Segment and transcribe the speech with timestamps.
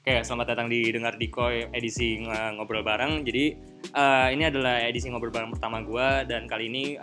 [0.00, 3.20] Oke, selamat datang di Dengar Dikoy edisi ng- ngobrol bareng.
[3.20, 3.52] Jadi
[3.92, 6.96] eh, ini adalah edisi ngobrol bareng pertama gue dan kali ini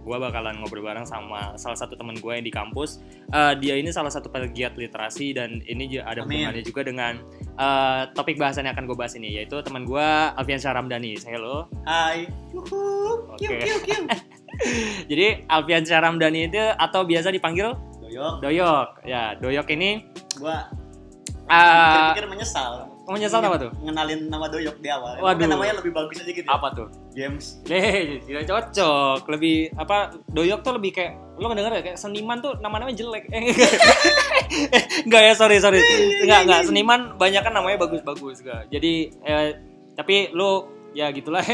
[0.00, 3.04] gue bakalan ngobrol bareng sama salah satu teman gue yang di kampus.
[3.28, 7.20] Eh, dia ini salah satu pegiat literasi dan ini ada hubungannya juga dengan
[7.60, 11.20] eh, topik bahasan yang akan gue bahas ini yaitu teman gue Alfian Syahramdani.
[11.20, 11.68] Say hello.
[11.84, 12.32] Hai.
[12.56, 13.28] Yuhu.
[13.28, 13.44] Oke.
[13.44, 14.02] Kiu kiu kiu.
[15.12, 18.40] Jadi Alfian Syahramdani itu atau biasa dipanggil Doyok.
[18.40, 18.88] Doyok.
[19.04, 20.08] Ya, Doyok ini
[20.40, 20.64] Gua
[21.52, 22.72] eh, pikir menyesal.
[23.02, 23.70] menyesal apa tuh?
[23.78, 25.18] Ngenalin nama Doyok di awal.
[25.18, 25.34] Waduh.
[25.34, 26.46] Mungkin namanya lebih bagus aja gitu.
[26.46, 26.54] ya.
[26.54, 26.88] Apa tuh?
[27.12, 27.60] James.
[27.66, 29.20] Eh, tidak cocok.
[29.28, 29.96] Lebih apa?
[30.28, 33.26] Doyok tuh lebih kayak lo ngedenger ya kayak seniman tuh nama-namanya jelek.
[33.28, 33.52] Eh,
[35.04, 35.20] enggak.
[35.24, 35.80] Eh, ya, sorry sorry.
[36.22, 38.70] Enggak enggak seniman banyak kan namanya bagus-bagus enggak.
[38.70, 39.48] Jadi eh,
[39.92, 41.42] tapi lu ya gitulah.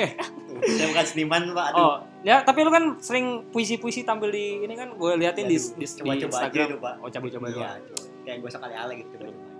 [0.58, 1.66] Saya bukan seniman, Pak.
[1.70, 1.78] Aduh.
[1.80, 1.96] oh,
[2.26, 5.86] ya tapi lu kan sering puisi-puisi tampil di ini kan gue liatin di, Aduh, di,
[5.86, 6.66] di coba-coba aja Instagram.
[6.76, 6.94] Pak.
[6.98, 7.78] Oh, coba-coba Iya, doang.
[7.86, 8.02] coba.
[8.26, 9.14] Kayak gue sekali ale gitu.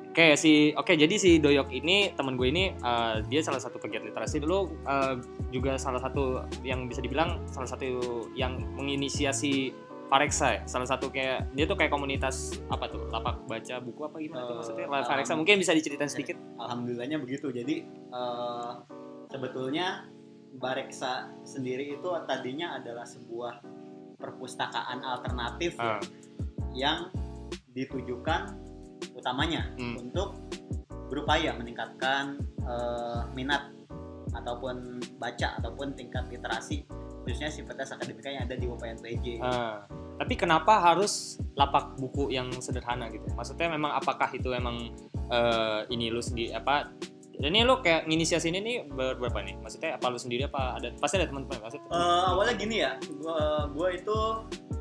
[0.09, 4.03] Oke si oke jadi si Doyok ini teman gue ini eh, dia salah satu pegiat
[4.03, 5.15] literasi dulu eh,
[5.55, 7.87] juga salah satu yang bisa dibilang salah satu
[8.35, 9.71] yang menginisiasi
[10.09, 10.61] Fareksa ya.
[10.65, 14.53] Salah satu kayak dia tuh kayak komunitas apa tuh lapak baca buku apa gimana tuh
[14.57, 16.37] Eh, maksudnya um, Fareksa mungkin bisa diceritain sedikit.
[16.57, 17.53] Alhamdulillahnya begitu.
[17.53, 18.73] Jadi eh,
[19.29, 20.09] sebetulnya
[20.59, 23.61] Bareksa sendiri itu tadinya adalah sebuah
[24.17, 26.01] perpustakaan alternatif Ah,
[26.75, 27.13] yang
[27.77, 28.57] ditujukan
[29.19, 29.99] utamanya Hmm.
[29.99, 30.39] untuk
[31.11, 33.73] berupaya meningkatkan eh, minat
[34.31, 36.85] ataupun baca ataupun tingkat literasi
[37.25, 39.41] khususnya sivitas akademika yang ada di UPNPJ.
[39.41, 39.85] ah.
[40.19, 44.93] tapi kenapa harus lapak buku yang sederhana gitu maksudnya memang apakah itu emang
[45.29, 46.93] eh, ini lu sendiri apa
[47.41, 49.55] ini lu kayak nginisiasi ini nih ber- berapa nih?
[49.59, 51.95] Maksudnya apa lu sendiri apa ada pasti ada teman-teman pasti Eh,
[52.27, 54.19] awalnya gini ya, gua, gua itu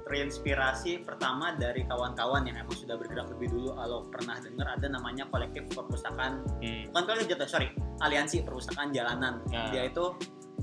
[0.02, 3.76] terinspirasi pertama dari kawan-kawan yang emang sudah bergerak lebih dulu.
[3.76, 6.88] Kalau pernah dengar ada namanya kolektif perpustakaan, Hmm.
[6.90, 7.68] bukan kolektif jatuh, sorry,
[8.00, 9.44] aliansi perpustakaan jalanan.
[9.46, 9.70] Nah.
[9.70, 10.16] Dia itu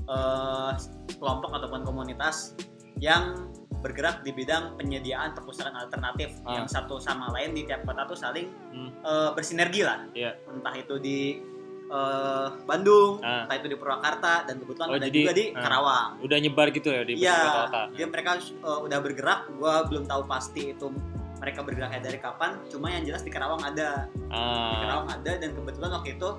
[0.05, 0.71] eh,
[1.15, 2.53] kelompok ataupun komunitas
[2.95, 6.57] yang bergerak di bidang penyediaan perpustakaan alternatif Ah.
[6.57, 8.89] yang satu sama lain di tiap kota tuh saling Hmm.
[8.99, 10.05] eh, bersinergi lah.
[10.11, 10.37] Iya.
[10.47, 11.41] Entah itu di
[11.85, 13.45] eh, Bandung, Ah.
[13.45, 15.61] entah itu di Purwakarta dan kebetulan Oh, ada jadi, juga di ah.
[15.61, 16.09] Karawang.
[16.19, 17.81] udah nyebar gitu ya di Iya, beberapa kota.
[17.93, 18.31] dia mereka
[18.61, 19.39] uh, udah bergerak.
[19.53, 20.89] Gua belum tahu pasti itu
[21.35, 22.57] mereka bergeraknya dari kapan.
[22.67, 26.29] Cuma yang jelas di Karawang ada, di Ah, Karawang ada dan kebetulan waktu itu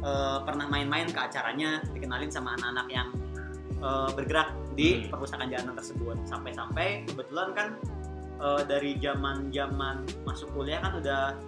[0.00, 3.08] uh, pernah main-main ke acaranya, dikenalin sama anak-anak yang
[3.80, 5.10] uh, bergerak di Hmm.
[5.10, 6.16] perpustakaan jalanan tersebut.
[6.24, 7.68] Sampai-sampai kebetulan kan
[8.36, 11.38] uh, dari zaman-zaman masuk kuliah kan udah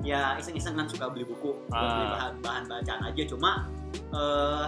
[0.00, 2.10] ya iseng-iseng kan suka beli buku, buat beli Ah.
[2.10, 3.22] bahan, bahan bacaan aja.
[3.24, 3.50] Cuma
[4.10, 4.66] uh,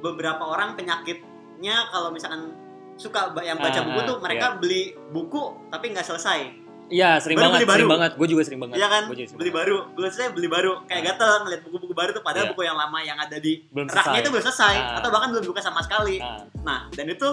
[0.00, 2.52] beberapa orang penyakitnya kalau misalkan
[2.94, 4.56] suka yang baca Ah, buku tuh mereka iya.
[4.56, 7.94] beli buku tapi nggak selesai Iya, sering Baru banget, beli sering baru.
[7.96, 8.12] banget.
[8.14, 8.76] Gue juga sering banget.
[8.76, 9.56] Iya kan sering beli banget.
[9.56, 11.06] baru belum selesai beli baru kayak Ah.
[11.10, 12.50] gatel ngeliat buku-buku baru tuh padahal Iya.
[12.52, 14.20] buku yang lama yang ada di Belum raknya selesai.
[14.20, 14.96] itu belum selesai Ah.
[15.00, 17.28] atau bahkan belum buka sama sekali Ah, nah dan itu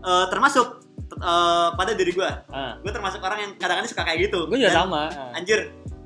[0.00, 0.66] eh, termasuk
[1.12, 2.72] eh, pada diri gue ah.
[2.78, 5.02] gue termasuk orang yang kadang-kadang suka kayak gitu Gue juga Dan, sama.
[5.08, 5.34] ah.
[5.34, 5.60] anjir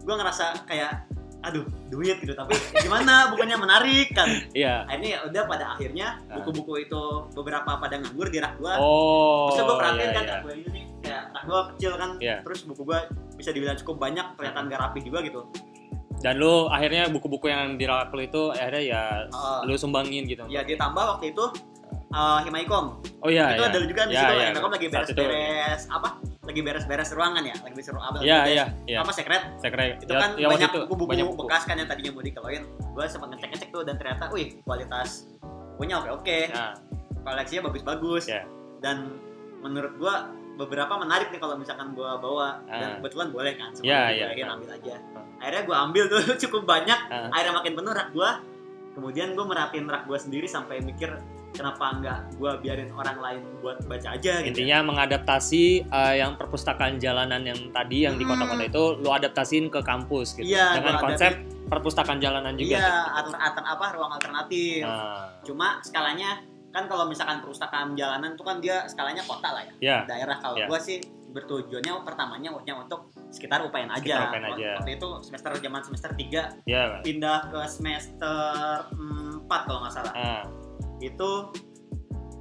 [0.07, 1.03] gue ngerasa kayak
[1.43, 4.83] aduh duit gitu tapi gimana bukannya menarik kan Iya.
[4.83, 6.41] akhirnya ya udah pada akhirnya Ah.
[6.41, 7.03] buku-buku itu
[7.33, 9.51] beberapa pada nganggur di rak gue Oh.
[9.51, 10.33] Terus gue perhatiin iya, kan iya.
[10.33, 12.37] rak gue ini nih kayak rak gue kecil kan Iya.
[12.43, 12.99] terus buku gue
[13.37, 15.43] bisa dibilang cukup banyak kelihatan gak rapi juga gitu
[16.17, 19.61] Dan lu akhirnya buku-buku yang di rak lu itu akhirnya ya Ah.
[19.63, 20.43] lu sumbangin gitu.
[20.49, 21.45] ya ditambah waktu itu
[22.17, 22.87] uh, Himaikom
[23.21, 23.69] Oh iya, itu iya.
[23.69, 24.47] ada juga di Iya, situ iya.
[24.49, 26.09] Himaikom lagi beres-beres apa
[26.41, 28.99] lagi beres-beres ruangan ya lagi beres apa Iya, beres- iya, iya.
[29.03, 30.01] apa sekret Sekret.
[30.01, 33.29] itu Ya- kan ya waktu banyak buku-buku bekas kan yang tadinya mau dikeloin gue sempat
[33.31, 35.29] ngecek-ngecek tuh dan ternyata wih kualitas
[35.75, 36.73] bukunya oke-oke Nah,
[37.23, 38.43] koleksinya bagus-bagus Iya.
[38.79, 39.13] dan
[39.59, 40.15] menurut gue
[40.57, 42.79] beberapa menarik nih kalau misalkan gue bawa Ah.
[42.79, 44.47] dan kebetulan boleh kan semua Iya, dibolehin iya.
[44.49, 44.95] ambil aja
[45.37, 47.29] akhirnya gue ambil tuh cukup banyak Ah.
[47.29, 48.31] akhirnya makin penuh rak gue
[48.95, 51.13] kemudian gue merhatiin rak gue sendiri sampai mikir
[51.57, 56.97] kenapa nggak gue biarin orang lain buat baca aja gitu Intinya mengadaptasi eh, yang perpustakaan
[56.97, 58.37] jalanan yang tadi yang di Hmm.
[58.37, 60.47] kota-kota itu lu adaptasin ke kampus gitu.
[60.47, 61.33] Iya, Dengan konsep
[61.67, 62.77] perpustakaan jalanan juga.
[62.77, 66.39] iya alter, alter apa ruang alternatif Nah, cuma skalanya
[66.69, 69.99] kan kalau misalkan perpustakaan jalanan tuh kan dia skalanya kota lah ya ya.
[70.05, 70.69] daerah kalau Ya.
[70.69, 74.01] gua sih bertujuannya pertamanya hanya untuk sekitar UPN aja.
[74.01, 74.69] Sekitar UPN aja.
[74.81, 76.97] Waktu itu semester zaman semester 3 Ya.
[77.01, 80.13] pindah ke semester 4 kalau nggak salah.
[80.15, 80.43] Ah,
[80.99, 81.31] Itu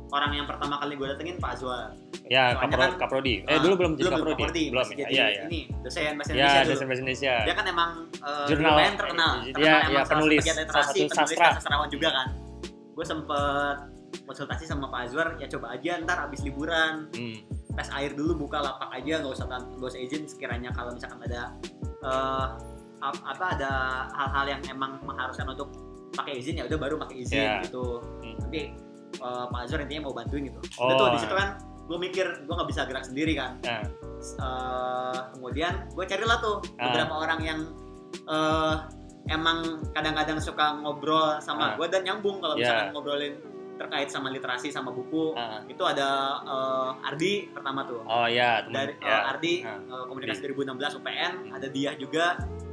[0.08, 1.92] orang yang pertama kali gue datengin Pak Azwar.
[2.26, 3.46] ya kapro, kan- kaprodi.
[3.46, 4.34] Eh Ah, dulu belum jadi belum kaprodi.
[4.40, 5.00] Kaprodi, Belum masih ya.
[5.00, 5.42] jadi Iya, iya.
[5.46, 6.82] ini dosen bahasa Ya, Indonesia dosen dulu.
[6.82, 7.34] bahasa Indonesia.
[7.38, 8.72] Dia kan emang eh, Jurnal.
[8.72, 9.32] lumayan terkenal.
[9.46, 9.54] Dia-
[9.84, 11.48] salah penulis, salah satu penulis sastra.
[11.54, 12.28] sastrawan juga kan.
[12.92, 13.78] Gue sempet
[14.24, 17.36] konsultasi sama Pak Azwar, ya coba aja ntar abis liburan Hmm.
[17.76, 21.52] tes air dulu buka lapak aja nggak usah nggak usah izin sekiranya kalau misalkan ada
[22.98, 23.72] ap- apa ada
[24.10, 25.70] hal-hal yang emang mengharuskan untuk
[26.16, 27.54] pakai izin ya udah baru pakai izin Iya.
[27.64, 28.36] gitu Hmm.
[28.42, 28.60] tapi
[29.16, 31.40] eh, Pak Azhar intinya mau bantuin gitu Oh, udah tuh di situ iya.
[31.40, 31.50] kan
[31.86, 33.84] gue mikir gue nggak bisa gerak sendiri kan Nah,
[34.26, 36.90] Eh, kemudian gue carilah tuh Ah.
[36.90, 37.60] beberapa orang yang
[38.26, 38.76] eh,
[39.28, 39.58] emang
[39.92, 41.76] kadang-kadang suka ngobrol sama Ah.
[41.76, 42.62] gue dan nyambung kalau Iya.
[42.64, 43.36] misalkan ngobrolin
[43.76, 45.62] terkait sama literasi sama buku ah.
[45.64, 46.10] itu ada
[46.42, 49.06] eh, Ardi pertama tuh oh ya temen dari ya.
[49.06, 52.26] eh, Ardi eh, komunikasi 2016 UPN ada dia juga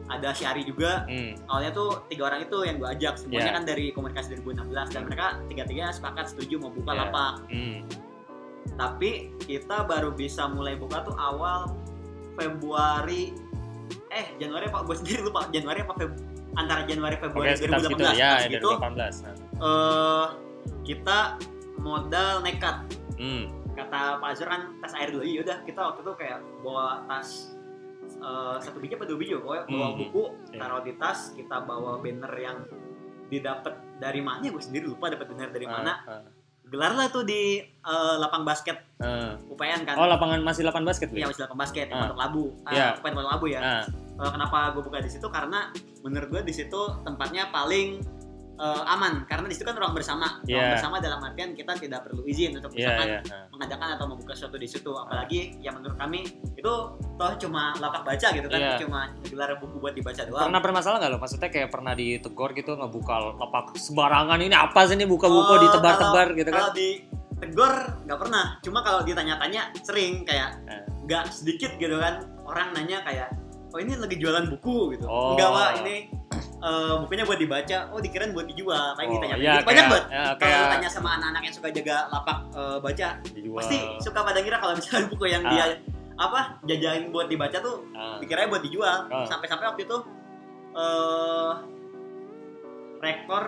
[0.05, 1.39] ada Syari juga Hmm.
[1.47, 3.55] awalnya tuh tiga orang itu yang gue ajak semuanya Iya.
[3.55, 7.01] kan dari komunikasi 2016 dan mereka tiga-tiganya sepakat setuju mau buka Iya.
[7.03, 7.79] lapak Hmm.
[8.73, 11.71] tapi kita baru bisa mulai buka tuh awal
[12.35, 13.37] Februari
[14.09, 16.13] eh Januari apa gue sendiri lupa Januari apa Feb
[16.55, 19.15] antara Januari Februari sekitar situ 2018 ya, pas dari gitu 2018.
[19.19, 19.35] Nah.
[19.61, 20.27] eh
[20.83, 21.19] kita
[21.79, 22.77] modal nekat
[23.15, 23.45] Hmm.
[23.73, 27.57] kata Pak Azhar kan tas air dulu iya udah kita waktu itu kayak bawa tas
[28.23, 29.99] eh, satu biji apa dua biji pokoknya bawa Hmm.
[29.99, 30.59] buku Iya.
[30.59, 32.59] taruh di tas kita bawa banner yang
[33.27, 36.23] didapat dari mana gue sendiri lupa dapat banner dari mana Ah,
[36.65, 39.35] gelar lah tuh di eh, lapang basket ah.
[39.45, 41.31] UPN kan Oh, lapangan masih lapangan basket, Iya Wi?
[41.31, 42.03] masih lapang basket yang Ah.
[42.07, 42.45] Pondok Labu.
[42.63, 42.87] Ah, Iya.
[42.95, 43.61] UPN Pondok Labu ya.
[43.61, 43.85] Ah,
[44.15, 48.05] Eh, kenapa gue buka di situ karena menurut gue di situ tempatnya paling
[48.63, 50.39] eh, aman karena di situ kan ruang bersama.
[50.39, 50.73] Ruang Iya.
[50.79, 53.21] bersama dalam artian kita tidak perlu izin untuk iya, misalkan iya.
[53.35, 53.47] ah.
[53.51, 54.91] mengadakan atau membuka sesuatu di situ.
[54.95, 56.23] Apalagi yang menurut kami
[56.55, 56.73] itu
[57.19, 58.79] toh cuma lapak baca gitu kan, Iya.
[58.79, 60.47] cuma gelar buku buat dibaca doang.
[60.47, 61.19] Pernah bermasalah nggak lo?
[61.19, 66.27] Maksudnya kayak pernah ditegur gitu ngebuka lapak sembarangan ini apa sih ini buka-buka Oh, ditebar-tebar
[66.39, 66.63] gitu kan?
[66.63, 66.89] Kalau di
[67.43, 67.73] tegur
[68.07, 68.45] nggak pernah.
[68.63, 70.87] Cuma kalau ditanya-tanya sering kayak Eh.
[71.03, 73.35] nggak sedikit gitu kan orang nanya kayak
[73.73, 75.11] oh ini lagi jualan buku gitu.
[75.11, 75.35] Oh.
[75.35, 75.95] Enggak pak ini
[76.63, 77.79] eh, bukunya buat dibaca.
[77.89, 78.95] Oh dikirain buat dijual.
[78.95, 79.65] Paling Oh, ditanya iya, gitu.
[79.65, 80.05] banyak kayak- banget.
[80.09, 83.59] ya, Kalau kayak tanya sama anak-anak yang suka jaga lapak eh, baca, dijual.
[83.59, 85.51] pasti suka pada ngira kalau misalnya buku yang Ah.
[85.51, 85.65] dia
[86.15, 89.07] apa jajain buat dibaca tuh Ah, dikirain buat dijual.
[89.07, 89.25] Ah.
[89.25, 89.97] Sampai-sampai waktu itu
[90.73, 91.53] eh
[92.99, 93.45] rekor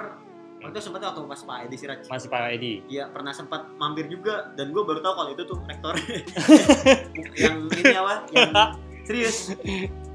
[0.56, 2.75] waktu itu sempat waktu pas Pak Edi Siraj masih Pak Edi.
[2.87, 5.94] Iya pernah sempat mampir juga dan gue baru tahu kalau itu tuh rektor
[7.37, 8.50] yang ini apa yang
[9.05, 9.52] serius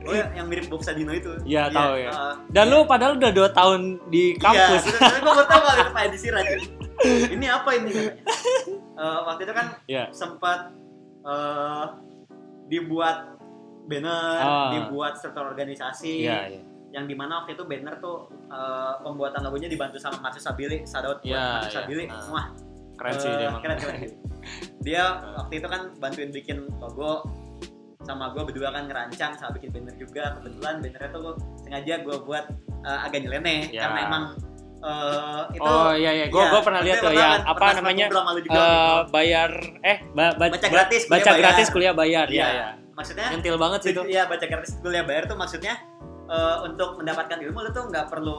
[0.01, 2.09] oh ya, yang mirip Bob Sadino itu Iya, tahu ya.
[2.09, 4.83] uh, Dan lu padahal udah 2 tahun di kampus.
[4.85, 6.17] iya, gue baru tahu kalau itu Pak Edi
[7.31, 7.91] ini apa ini
[8.95, 10.11] Eh, waktu itu kan Iya.
[10.11, 10.75] sempat
[11.21, 11.85] eh,
[12.67, 13.39] dibuat
[13.85, 14.69] banner Ah.
[14.71, 16.61] dibuat struktur organisasi Iya, iya.
[16.91, 21.17] yang di mana waktu itu banner tuh eh, pembuatan logonya dibantu sama Marcus Sabili Sadot
[21.17, 21.77] buat Iya, Marcus iya.
[21.79, 22.27] Sabili Ah.
[22.29, 22.45] wah
[22.95, 23.99] Keren sih Eh, dia keren, keren.
[24.85, 25.03] dia
[25.33, 27.23] waktu itu kan bantuin bikin logo
[27.99, 32.45] sama gue berdua kan ngerancang sama bikin banner juga kebetulan bannernya tuh sengaja gue buat
[32.79, 33.83] eh, agak nyeleneh Ya.
[33.85, 34.23] karena emang
[34.79, 38.55] eh, itu oh iya iya, gue iya, gua pernah lihat tuh pernah- apa namanya gitu.
[39.11, 39.51] bayar
[39.83, 41.39] eh ba- ba- Baca ba- gratis, kuliah baca bayar.
[41.43, 42.39] gratis kuliah bayar Iya.
[42.39, 42.69] ya ya.
[42.95, 44.01] maksudnya Nyentil banget sih itu.
[44.07, 45.73] Iya baca gratis kuliah bayar tuh maksudnya
[46.25, 48.37] eh, untuk mendapatkan ilmu lu tuh nggak perlu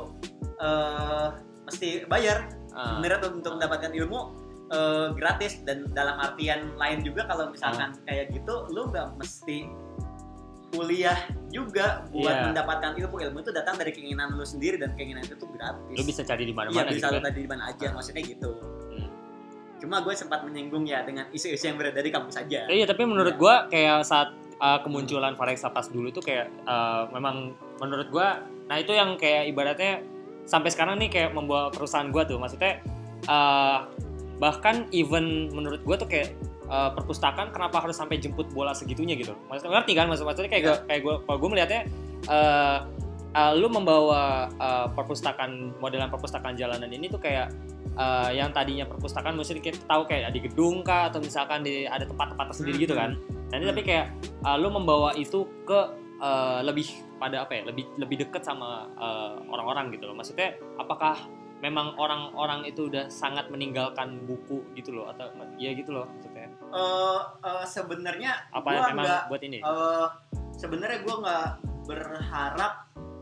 [0.57, 1.27] eh,
[1.63, 4.40] mesti bayar Ah, sebenarnya tuh untuk mendapatkan ilmu
[4.71, 8.03] eh, gratis dan dalam artian lain juga kalau misalkan Ah.
[8.05, 9.67] kayak gitu lu nggak mesti
[10.71, 11.19] kuliah
[11.51, 12.47] juga buat Iya.
[12.47, 16.03] mendapatkan ilmu ilmu itu datang dari keinginan lu sendiri dan keinginan itu tuh gratis lu
[16.07, 17.27] bisa cari di iya mana-mana bisa gitu lu kan.
[17.27, 17.93] tadi di mana aja Ah.
[17.93, 18.51] maksudnya gitu
[18.87, 19.09] Hmm.
[19.77, 23.03] cuma gue sempat menyinggung ya dengan isu-isu yang beredar di kampus aja Eh, Iya, tapi
[23.03, 23.43] menurut Iya.
[23.43, 28.77] gua kayak saat uh, kemunculan Farexa pas dulu tuh kayak uh, memang menurut gua nah
[28.77, 30.07] itu yang kayak ibaratnya
[30.45, 32.79] sampai sekarang nih kayak membawa perusahaan gua tuh maksudnya
[33.27, 33.91] uh,
[34.41, 36.33] bahkan even menurut gua tuh kayak
[36.67, 39.37] uh, perpustakaan kenapa harus sampai jemput bola segitunya gitu.
[39.53, 40.09] Maksudnya ngerti kan?
[40.09, 40.71] Maksud maksudnya kayak Iya.
[40.73, 41.81] gua, kayak gua kalau gua melihatnya
[42.27, 42.79] uh,
[43.37, 47.53] uh, lu membawa uh, perpustakaan modelan perpustakaan jalanan ini tuh kayak
[48.01, 52.09] uh, yang tadinya perpustakaan mesti kita tahu kayak di gedung kah atau misalkan di ada
[52.09, 53.15] tempat-tempat tersendiri gitu kan.
[53.51, 53.73] Nah ini Hmm.
[53.75, 54.07] tapi kayak
[54.47, 55.81] uh, lu membawa itu ke
[56.23, 56.87] uh, lebih
[57.21, 57.63] pada apa ya?
[57.69, 60.17] Lebih lebih dekat sama uh, orang-orang gitu loh.
[60.17, 61.19] Maksudnya apakah
[61.61, 67.21] memang orang-orang itu udah sangat meninggalkan buku gitu loh atau ya gitu loh maksudnya Eh,
[67.43, 70.07] eh, sebenarnya apa gua memang nggak buat ini eh
[70.55, 71.47] sebenarnya gue nggak
[71.85, 72.73] berharap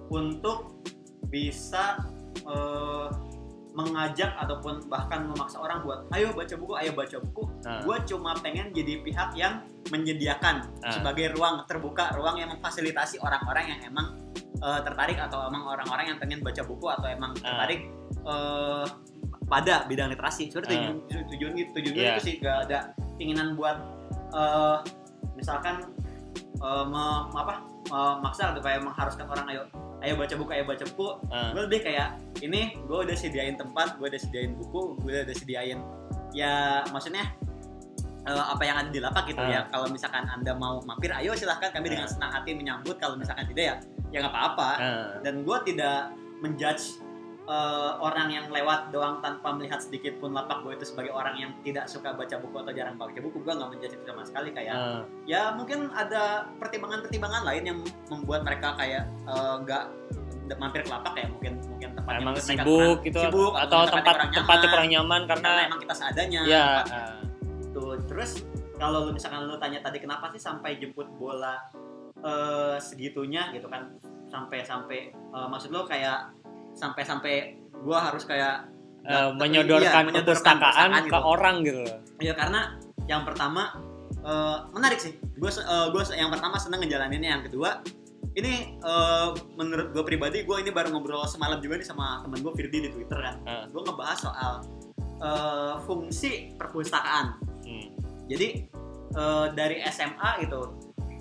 [0.09, 0.79] untuk
[1.25, 1.99] bisa
[2.39, 3.09] eh,
[3.71, 7.83] mengajak ataupun bahkan memaksa orang buat ayo baca buku ayo baca buku Nah.
[7.83, 10.91] gue cuma pengen jadi pihak yang menyediakan Ah.
[10.91, 14.15] sebagai ruang terbuka ruang yang memfasilitasi orang-orang yang emang
[14.59, 17.63] eh, tertarik atau emang orang-orang yang pengen baca buku atau emang Ah.
[17.63, 17.81] tertarik
[18.25, 18.85] eh,
[19.45, 20.95] pada bidang literasi sebenarnya Ah.
[21.09, 22.11] tujuan tujuan gitu tujuan Iya.
[22.13, 22.79] itu sih gak ada
[23.17, 23.77] keinginan buat
[24.31, 24.77] eh,
[25.35, 25.89] misalkan
[26.59, 29.63] eh, mem- apa memaksa atau kayak mengharuskan orang ayo
[29.99, 31.51] ayo baca buku ayo baca buku Ah.
[31.51, 35.81] gue lebih kayak ini gue udah sediain tempat gue udah sediain buku gue udah sediain
[36.31, 37.25] ya maksudnya
[38.29, 39.49] eh, apa yang ada di lapak gitu Ah.
[39.49, 42.13] ya kalau misalkan anda mau mampir ayo silahkan kami dengan Ah.
[42.13, 43.01] senang hati menyambut.
[43.01, 43.75] Kalau misalkan tidak ya
[44.09, 44.71] ya nggak apa-apa.
[44.77, 47.01] Nah, dan gue tidak menjudge
[47.49, 51.51] eh, orang yang lewat doang tanpa melihat sedikit pun lapak gue itu sebagai orang yang
[51.65, 53.41] tidak suka baca buku atau jarang baca buku.
[53.41, 57.79] Gue nggak menjudge itu sama sekali kayak nah, ya mungkin ada pertimbangan-pertimbangan lain yang
[58.13, 59.85] membuat mereka kayak eh, nggak
[60.57, 61.27] mampir ke lapak ya.
[61.29, 65.21] Mungkin mungkin tempatnya emang sibuk kurang gitu sibuk, atau tempat kurang tempatnya nyaman, kurang nyaman
[65.25, 67.17] karena karena emang kita seadanya ya tempat ah,
[67.79, 67.95] gitu.
[68.11, 68.43] Terus
[68.77, 71.59] kalau lu misalkan lu tanya tadi kenapa sih sampai jemput bola
[72.21, 73.95] eh, segitunya gitu kan?
[74.29, 76.35] Sampai sampai eh, maksud lo kayak
[76.75, 77.35] sampai sampai
[77.83, 78.67] gua harus kayak
[79.07, 81.19] nggak- menyodorkan iya, perpustakaan perpustakaan ke gitu.
[81.23, 81.83] orang gitu.
[82.19, 82.61] Ya karena
[83.07, 83.79] yang pertama
[84.23, 85.15] eh, menarik sih.
[85.39, 85.55] Gue
[85.95, 87.31] gue yang pertama seneng ngejalaninnya.
[87.39, 87.81] Yang kedua
[88.37, 92.53] ini eh, menurut gue pribadi gue ini baru ngobrol semalam juga nih sama temen gue
[92.55, 93.37] Firdi di Twitter kan.
[93.47, 93.65] Ah.
[93.67, 94.53] gue ngebahas soal
[95.19, 97.89] eh, fungsi perpustakaan Hmm.
[98.27, 98.49] jadi
[99.11, 100.61] eh, dari SMA itu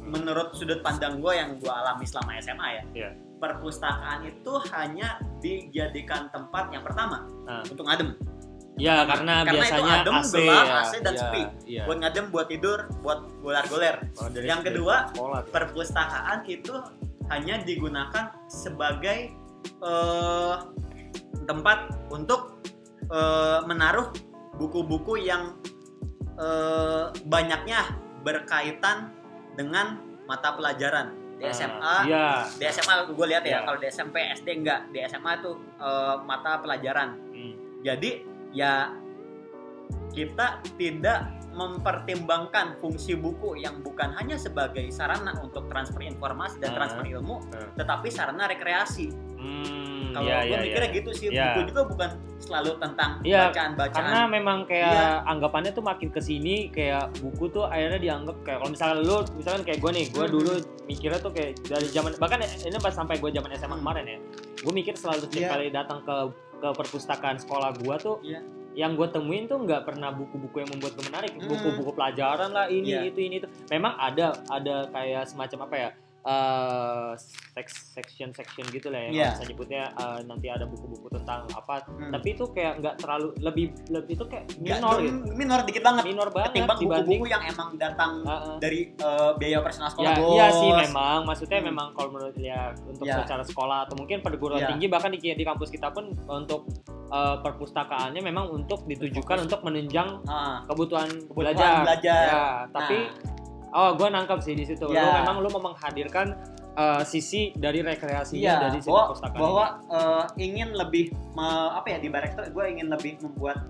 [0.02, 3.10] menurut sudut pandang gue yang gue alami selama SMA ya Iya.
[3.38, 7.62] perpustakaan itu hanya dijadikan tempat yang pertama Ah.
[7.66, 8.16] untuk ngadem
[8.78, 10.78] Ya karena, Karena itu biasanya adem, AC gelap, ya.
[10.78, 11.42] AC dan Iya, sepi.
[11.66, 11.84] Iya.
[11.84, 15.50] buat ngadem buat tidur buat golar-goler Kalau dari yang kedua, sekolah tuh.
[15.50, 16.74] perpustakaan itu
[17.28, 19.34] hanya digunakan sebagai
[19.82, 20.56] eh,
[21.44, 21.78] tempat
[22.08, 22.62] untuk
[23.10, 24.14] eh, menaruh
[24.56, 25.58] buku-buku yang
[26.38, 27.80] eh, banyaknya
[28.22, 29.10] berkaitan
[29.56, 32.28] dengan mata pelajaran di Ah, SMA Iya.
[32.58, 33.66] di SMA gue lihat ya Iya.
[33.66, 37.54] kalau di SMP SD enggak di SMA itu eh, mata pelajaran Hmm.
[37.82, 38.12] jadi
[38.52, 38.92] ya
[40.12, 46.76] kita tidak mempertimbangkan fungsi buku yang bukan hanya sebagai sarana untuk transfer informasi dan Ah.
[46.78, 47.66] transfer ilmu, Ah.
[47.74, 49.10] tetapi sarana rekreasi.
[49.38, 50.98] Hmm, Kalau iya, gue iya, mikirnya iya.
[50.98, 51.46] gitu sih, Iya.
[51.48, 53.96] buku juga bukan selalu tentang Iya, bacaan-bacaan.
[53.98, 55.10] karena memang kayak Iya.
[55.28, 59.62] anggapannya tuh makin ke sini kayak buku tuh akhirnya dianggap kayak kalau misalnya lu misalkan
[59.62, 60.32] kayak gue nih gue Mhm.
[60.32, 60.52] dulu
[60.86, 63.82] mikirnya tuh kayak dari zaman bahkan ini pas sampai gue zaman SMA Hmm.
[63.82, 64.18] kemarin ya
[64.58, 65.50] gue mikir selalu setiap Iya.
[65.52, 66.16] kali datang ke
[66.58, 68.40] ke perpustakaan sekolah gue tuh Iya.
[68.76, 71.46] yang gue temuin tuh nggak pernah buku-buku yang membuat gue menarik Mhm.
[71.48, 73.02] buku-buku pelajaran lah ini Iya.
[73.06, 75.90] itu ini itu memang ada ada kayak semacam apa ya
[76.28, 77.12] eh
[77.88, 82.12] section section gitu lah ya kalau saya nyebutnya eh, nanti ada buku-buku tentang apa Hmm.
[82.12, 86.04] tapi itu kayak nggak terlalu lebih lebih itu kayak minor gitu minor dikit banget.
[86.06, 88.56] minor banget Ketimbang buku-buku yang emang datang Heeh.
[88.60, 90.06] dari eh, biaya operasional sekolah.
[90.06, 90.30] ya bos.
[90.30, 91.68] iya sih memang maksudnya Hmm.
[91.68, 93.16] memang kalau menurut ya untuk Ya.
[93.18, 94.68] secara sekolah atau mungkin perguruan Ya.
[94.68, 96.68] tinggi bahkan di, di kampus kita pun untuk
[97.08, 101.74] eh, perpustakaannya memang untuk ditujukan untuk menunjang Ah, kebutuhan, Kebutuhan belajar.
[101.82, 102.24] belajar.
[102.28, 102.98] Ya, tapi
[103.78, 104.84] oh gue nangkap sih di situ.
[104.84, 105.22] Lu Ya.
[105.22, 106.34] memang lu mau menghadirkan
[106.74, 109.38] eh, sisi dari rekreasinya Iya, dari si bahwa, perpustakaan.
[109.40, 109.94] bahwa ini.
[109.94, 113.66] eh, ingin lebih me- apa ya di Barekto gue ingin lebih membuat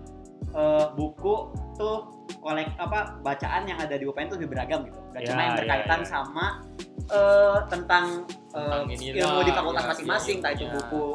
[0.49, 1.35] eh, buku
[1.73, 1.97] tuh
[2.37, 4.99] kolek apa bacaan yang ada di UPN tuh lebih beragam gitu.
[5.11, 6.07] Gak Ya, cuma yang ya, berkaitan ya.
[6.09, 6.45] sama
[7.07, 8.05] eh, tentang,
[8.51, 11.05] Tentang ini ilmu di fakultas ya, masing-masing, entah itu buku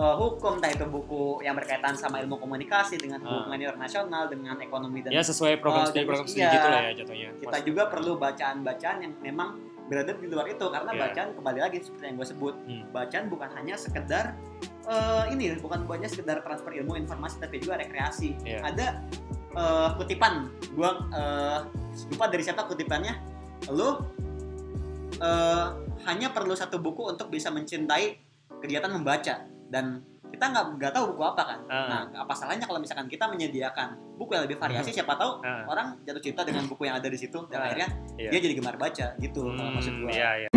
[0.00, 3.44] eh, hukum, entah itu buku yang berkaitan sama ilmu komunikasi dengan Ah.
[3.44, 6.50] hubungan internasional, dengan ekonomi dan ya sesuai program Oh, studi program studi iya.
[6.50, 7.28] gitu lah ya jatuhnya.
[7.36, 9.48] kita juga perlu bacaan-bacaan yang memang
[9.86, 11.00] berada di luar itu karena Iya.
[11.04, 12.82] bacaan kembali lagi seperti yang gue sebut Hmm.
[12.90, 14.24] bacaan bukan hanya sekedar
[14.82, 18.64] eh, ini bukan hanya sekedar transfer ilmu informasi tapi juga rekreasi Iya.
[18.64, 18.86] ada
[19.52, 20.90] eh, kutipan gue
[22.08, 23.18] lupa dari siapa kutipannya
[23.68, 24.00] lo
[25.20, 25.66] eh,
[26.02, 28.16] hanya perlu satu buku untuk bisa mencintai
[28.56, 31.86] kegiatan membaca dan kita nggak nggak tahu buku apa kan Ah.
[31.86, 35.66] nah apa salahnya kalau misalkan kita menyediakan buku yang lebih variasi siapa tahu Ah.
[35.66, 38.30] orang jatuh cinta dengan buku yang ada di situ dan Ah, akhirnya iya.
[38.30, 40.48] dia jadi gemar baca gitu kalau maksud Hmm, gue iya, iya.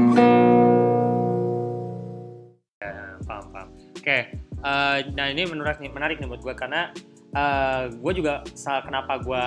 [2.79, 2.91] Ya,
[3.23, 3.67] paham, paham.
[3.95, 6.91] Oke, eh, nah ini menarik nih, menarik nih buat gue karena
[7.89, 9.43] gue juga kenapa gue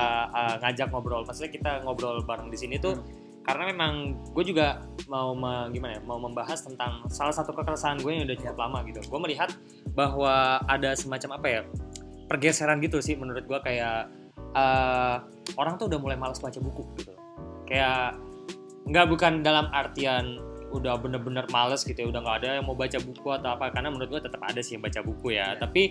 [0.59, 3.26] ngajak ngobrol, maksudnya kita ngobrol bareng di sini tuh Hmm.
[3.47, 3.93] Karena memang
[4.35, 8.37] gue juga mau me- gimana ya, mau membahas tentang salah satu kekeresahan gue yang udah
[8.43, 9.01] cukup lama gitu.
[9.07, 9.55] Gue melihat
[9.95, 11.61] bahwa ada semacam apa ya
[12.27, 14.11] pergeseran gitu sih menurut gue kayak
[14.53, 15.17] eh,
[15.55, 17.15] orang tuh udah mulai malas baca buku gitu.
[17.71, 18.19] Kayak
[18.87, 22.99] nggak bukan dalam artian udah bener-bener males gitu ya udah nggak ada yang mau baca
[22.99, 25.63] buku atau apa karena menurut gue tetap ada sih yang baca buku ya Iya.
[25.63, 25.83] tapi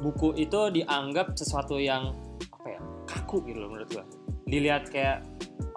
[0.00, 2.16] buku itu dianggap sesuatu yang
[2.52, 4.04] apa ya kaku gitu loh menurut gue
[4.48, 5.22] dilihat kayak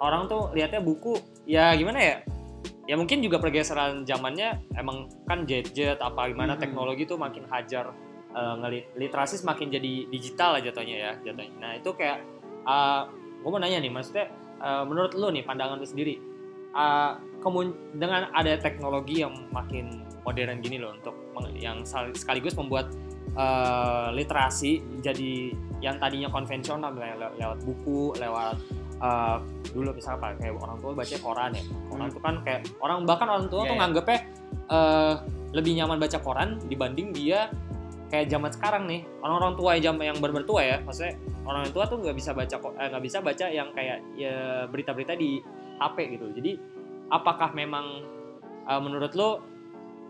[0.00, 2.16] orang tuh lihatnya buku ya gimana ya
[2.90, 6.60] ya mungkin juga pergeseran zamannya emang kan jet-jet apa gimana Mhm.
[6.60, 7.94] teknologi tuh makin hajar
[8.32, 12.24] eh, ngelit literasi semakin jadi digital lah jatuhnya ya jatuhnya nah itu kayak
[13.42, 14.26] gue mau nanya nih maksudnya
[14.58, 16.18] eh, menurut lu nih pandangan lu sendiri
[16.74, 17.12] eh,
[17.44, 21.14] kemun dengan ada teknologi yang makin modern gini loh untuk
[21.58, 21.82] yang
[22.14, 22.90] sekaligus membuat
[23.32, 25.32] eh, literasi jadi
[25.80, 28.56] yang tadinya konvensional le- le- lewat buku lewat
[29.02, 29.36] eh,
[29.72, 32.12] dulu misalnya apa kayak orang tua baca koran ya koran Hmm.
[32.12, 33.80] itu kan kayak orang bahkan orang tua Iya, tuh iya.
[33.82, 34.18] nganggepnya
[34.68, 35.14] eh,
[35.52, 37.48] lebih nyaman baca koran dibanding dia
[38.08, 41.96] kayak zaman sekarang nih orang-orang tua yang yang bener tua ya maksudnya orang tua tuh
[41.98, 44.34] nggak bisa baca eh, nggak bisa baca yang kayak ya
[44.68, 45.40] berita-berita di
[45.80, 46.60] HP gitu jadi
[47.08, 48.04] apakah memang
[48.68, 49.40] eh, menurut lo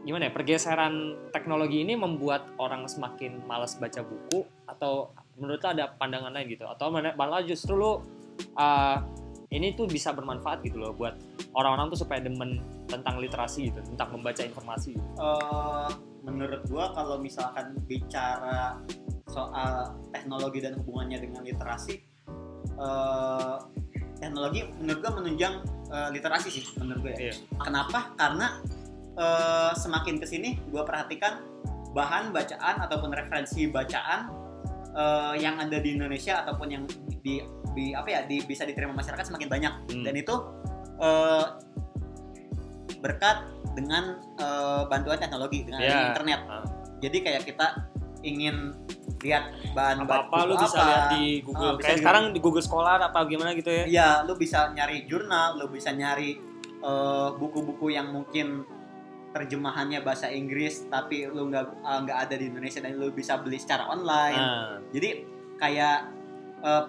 [0.02, 5.94] gimana ya pergeseran teknologi ini membuat orang semakin malas baca buku atau menurut lo ada
[5.94, 8.02] pandangan lain gitu atau malah justru lo
[8.58, 8.98] eh,
[9.52, 11.14] ini tuh bisa bermanfaat gitu loh buat
[11.52, 15.06] orang-orang tuh supaya demen tentang literasi gitu tentang membaca informasi gitu.
[15.20, 15.90] Eh,
[16.24, 18.80] menurut gua kalau misalkan bicara
[19.28, 21.94] soal teknologi dan hubungannya dengan literasi
[22.74, 23.56] eh,
[24.18, 25.54] teknologi menurut gua menunjang
[25.92, 27.34] eh, literasi sih menurut gua ya Iya.
[27.60, 28.58] kenapa karena
[29.14, 31.44] eh, semakin ke sini gua perhatikan
[31.92, 34.32] bahan bacaan ataupun referensi bacaan
[34.90, 36.82] eh, yang ada di Indonesia ataupun yang
[37.18, 37.40] di,
[37.72, 40.02] di apa ya di, bisa diterima masyarakat semakin banyak Hmm.
[40.02, 40.34] dan itu
[40.98, 41.44] eh,
[42.98, 44.04] berkat dengan
[44.36, 46.08] eh, bantuan teknologi dengan adanya Iya.
[46.10, 46.40] internet.
[46.46, 46.64] Ah.
[47.00, 47.66] Jadi kayak kita
[48.22, 48.70] ingin
[49.20, 50.82] lihat bahan apa apa buku lu bisa apa.
[50.84, 54.08] lihat di Google bisa kayak di- sekarang di Google Scholar apa gimana gitu ya Iya,
[54.22, 56.38] lu bisa nyari jurnal, lu bisa nyari
[57.32, 58.66] buku-buku yang mungkin
[59.32, 63.56] terjemahannya bahasa Inggris tapi lu nggak eh, nggak ada di Indonesia dan lu bisa beli
[63.56, 64.36] secara online.
[64.36, 65.10] Nah, Jadi
[65.56, 65.98] kayak
[66.62, 66.84] eh,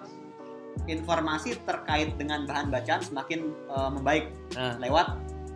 [0.90, 5.06] informasi terkait dengan bahan bacaan semakin eh, membaik nah, lewat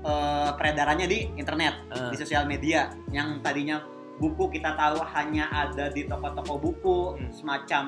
[0.04, 1.74] eh, peredarannya di internet.
[1.90, 2.08] nah.
[2.08, 3.82] di sosial media yang tadinya
[4.18, 7.30] buku kita tahu hanya ada di toko-toko buku Hmm.
[7.30, 7.82] semacam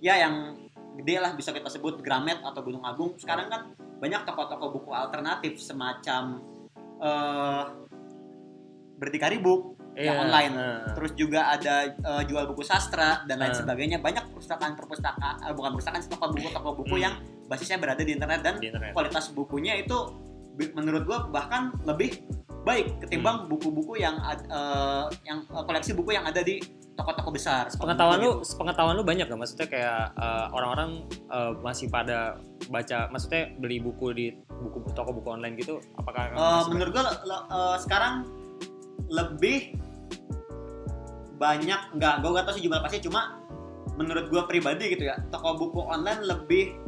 [0.00, 0.56] ya yang
[0.96, 3.60] gede lah bisa kita sebut Gramet atau Gunung Agung sekarang kan
[4.00, 6.40] banyak toko-toko buku alternatif semacam
[7.04, 7.62] eh
[8.94, 10.52] berdikari book yang Iya, online.
[10.52, 10.90] nah.
[10.90, 13.62] terus juga ada eh, jual buku sastra dan lain Hmm.
[13.62, 17.04] sebagainya banyak perpustakaan perpustakaan eh, bukan perpustakaan sih, toko buku toko buku Hmm.
[17.04, 19.94] yang basisnya berada di internet dan di internet kualitas bukunya itu
[20.72, 22.22] menurut gua bahkan lebih
[22.64, 23.50] baik ketimbang Hmm.
[23.50, 26.58] buku-buku yang ad- eh, yang eh, koleksi buku yang ada di
[26.94, 27.66] toko-toko besar.
[27.70, 28.54] pengetahuan lu Gitu.
[28.54, 30.14] pengetahuan lu banyak gak maksudnya kayak
[30.50, 30.90] orang-orang
[31.28, 36.38] eh, masih pada baca maksudnya beli buku di buku toko buku online gitu apakah Eh,
[36.38, 38.26] masih menurut gua eh, sekarang
[39.08, 39.76] lebih
[41.34, 43.42] banyak nggak gua nggak tahu sih jumlah pasti cuma
[43.94, 46.78] menurut gua pribadi gitu ya toko buku online lebih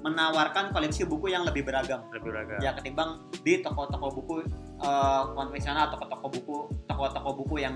[0.00, 4.34] menawarkan koleksi buku yang lebih beragam lebih beragam ya ketimbang di toko-toko buku
[4.78, 7.74] eh, konvensional atau toko buku toko-toko buku yang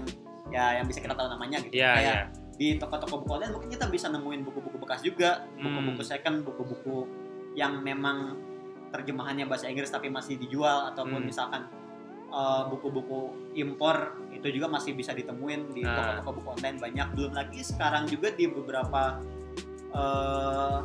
[0.51, 2.25] ya yang bisa kita tahu namanya gitu Iya, kayak iya.
[2.55, 5.63] di toko-toko buku online mungkin kita bisa nemuin buku-buku bekas juga Hmm.
[5.67, 6.97] buku-buku second buku-buku
[7.59, 8.39] yang memang
[8.91, 11.31] terjemahannya bahasa Inggris tapi masih dijual ataupun Hmm.
[11.31, 11.63] misalkan
[12.31, 13.21] eh, buku-buku
[13.55, 15.95] impor itu juga masih bisa ditemuin di Nah.
[16.17, 19.19] toko-toko buku online banyak belum lagi sekarang juga di beberapa
[19.91, 20.79] eh,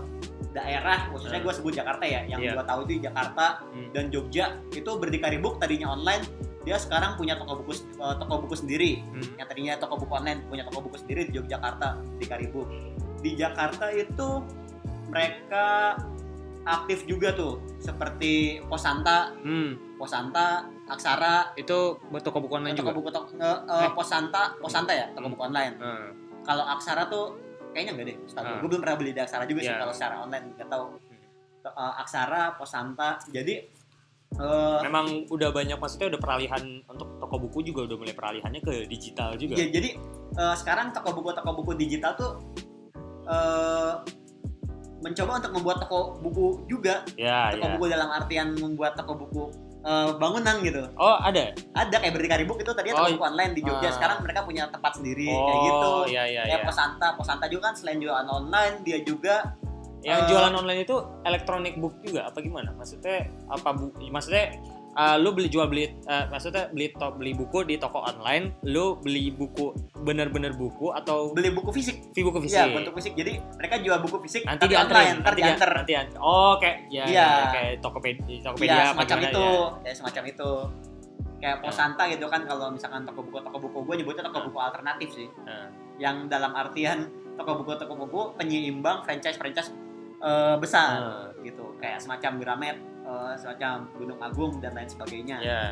[0.50, 1.46] daerah khususnya Hmm.
[1.46, 2.58] gue sebut Jakarta ya yang Iya.
[2.58, 3.90] gue tahu itu di Jakarta Hmm.
[3.92, 6.26] dan Jogja itu berdikari book tadinya online
[6.64, 9.38] dia sekarang punya toko buku eh, toko buku sendiri Hmm.
[9.38, 12.62] yang tadinya toko buku online punya toko buku sendiri di Yogyakarta di Karibu
[13.22, 14.42] di Jakarta itu
[15.06, 15.98] mereka
[16.66, 19.78] aktif juga tuh seperti Posanta Hmm.
[19.96, 20.48] Posanta
[20.86, 23.92] Aksara itu buat toko buku online toko juga buku toko, eh, eh, Eh.
[23.92, 25.34] Posanta Posanta ya toko Hmm.
[25.34, 26.08] buku online Hmm.
[26.44, 27.40] kalau Aksara tuh
[27.72, 28.60] kayaknya enggak deh Ah.
[28.60, 29.80] gue belum pernah beli di Aksara juga sih Iya.
[29.80, 31.20] kalau secara online nggak tahu Hmm.
[31.66, 33.56] Eh, Aksara Posanta jadi
[34.36, 38.74] eh, memang udah banyak maksudnya udah peralihan untuk toko buku juga udah mulai peralihannya ke
[38.86, 39.96] digital juga Ya, jadi
[40.36, 42.32] eh, sekarang toko buku toko buku digital tuh
[43.26, 43.94] eh,
[44.98, 49.44] mencoba untuk membuat toko buku juga ya toko ya buku dalam artian membuat toko buku
[49.86, 50.82] eh, bangunan gitu.
[50.98, 51.54] Oh ada?
[51.78, 53.88] Ada kayak berdikari book itu toko Oh, buku online di Jogja.
[53.88, 53.94] ah.
[53.94, 55.90] sekarang mereka punya tempat sendiri oh kayak gitu.
[56.10, 56.68] iya iya kayak iya.
[56.68, 57.08] Posanta.
[57.14, 59.54] Posanta juga kan selain jualan online dia juga
[60.06, 60.96] yang Eh, jualan online itu
[61.26, 62.74] electronic book juga apa gimana?
[62.78, 64.54] Maksudnya apa bu maksudnya
[64.96, 68.98] uh, lu beli jual beli uh, maksudnya beli to beli buku di toko online lu
[68.98, 72.12] beli buku bener-bener buku atau beli buku fisik.
[72.12, 72.58] Beli buku fisik.
[72.58, 73.14] Iya bentuk fisik.
[73.14, 75.18] Jadi mereka jual buku fisik nanti dianterin online.
[75.22, 75.70] Nanti dia- diantar.
[75.76, 76.18] nanti dianter.
[76.20, 77.28] oh kayak ya, Iya.
[77.28, 79.46] ya, kayak tokopedia tokopedia Iya apa semacam gimana, itu.
[79.46, 79.68] Ya.
[79.84, 80.52] kayak semacam itu.
[81.36, 84.46] Kayak Posanta gitu kan kalau misalkan toko buku toko buku gue nyebutnya toko Ah.
[84.48, 85.28] buku alternatif sih.
[85.44, 85.68] Nah,
[86.00, 87.06] yang dalam artian
[87.36, 89.70] toko buku toko buku penyeimbang franchise franchise
[90.24, 91.76] eh, besar nah, gitu.
[91.78, 95.38] Kayak semacam Gramet eh, semacam Gunung Agung dan lain sebagainya.
[95.40, 95.64] Ya.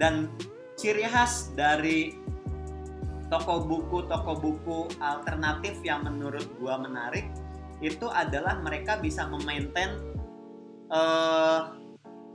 [0.00, 0.32] Dan
[0.80, 2.16] ciri khas dari
[3.28, 7.28] toko buku toko buku alternatif yang menurut gua menarik
[7.78, 10.00] itu adalah mereka bisa memaintain
[10.88, 11.60] eh,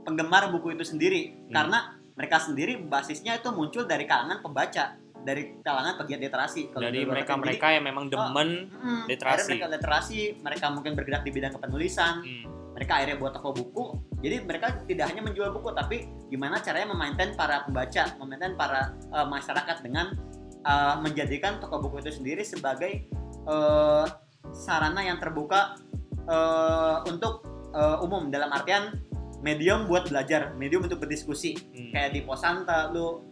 [0.06, 1.34] penggemar buku itu sendiri.
[1.34, 1.52] Hmm.
[1.52, 1.78] karena
[2.14, 6.68] mereka sendiri basisnya itu muncul dari kalangan pembaca dari kalangan pegiat literasi.
[6.70, 9.56] Kalau dari mereka-mereka yang memang demen mm, literasi.
[9.56, 12.20] mereka literasi mereka mungkin bergerak di bidang kepenulisan.
[12.20, 13.84] Hmm, mereka akhirnya buat toko buku.
[14.20, 19.26] Jadi mereka tidak hanya menjual buku tapi gimana caranya memaintain para pembaca memaintain para eh,
[19.30, 20.18] masyarakat dengan
[20.66, 23.06] eh, menjadikan toko buku itu sendiri sebagai
[23.46, 24.06] eh,
[24.50, 25.78] sarana yang terbuka
[26.26, 28.28] eh, untuk eh, umum.
[28.34, 28.98] Dalam artian
[29.44, 31.54] medium buat belajar medium untuk berdiskusi.
[31.70, 31.92] Hmm.
[31.94, 33.22] kayak di Posanta lu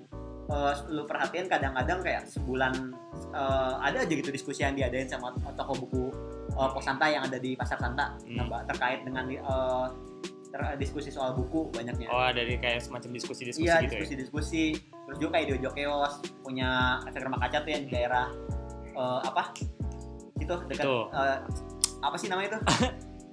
[0.46, 2.94] eh, lu perhatiin kadang-kadang kayak sebulan
[3.34, 6.04] eh, ada aja gitu diskusi yang diadain sama toko buku
[6.52, 8.36] eh, Posanta yang ada di Pasar Santa Hmm.
[8.44, 9.86] Nah, terkait dengan eh,
[10.48, 12.08] ter- diskusi soal buku banyaknya.
[12.08, 14.00] Oh, dari kayak semacam diskusi-diskusi iya, gitu ya.
[14.00, 14.64] diskusi-diskusi.
[14.78, 16.70] Terus juga kayak di Ojo Keos punya
[17.04, 18.26] efek rumah kaca tuh yang di daerah
[18.92, 19.42] eh, apa?
[20.36, 21.38] Itu dekat eh,
[22.02, 22.60] apa sih namanya itu?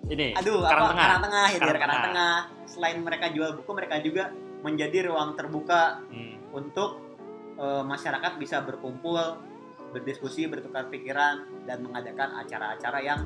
[0.10, 0.90] Ini Aduh, Karang apa?
[0.90, 1.06] Tengah.
[1.06, 2.36] Karang Tengah, ya daerah Karang Karang Tengah.
[2.66, 4.24] Selain mereka jual buku, mereka juga
[4.60, 6.36] menjadi ruang terbuka Hmm.
[6.52, 7.04] untuk
[7.60, 9.20] eh, masyarakat bisa berkumpul,
[9.90, 13.22] berdiskusi, bertukar pikiran dan mengadakan acara-acara yang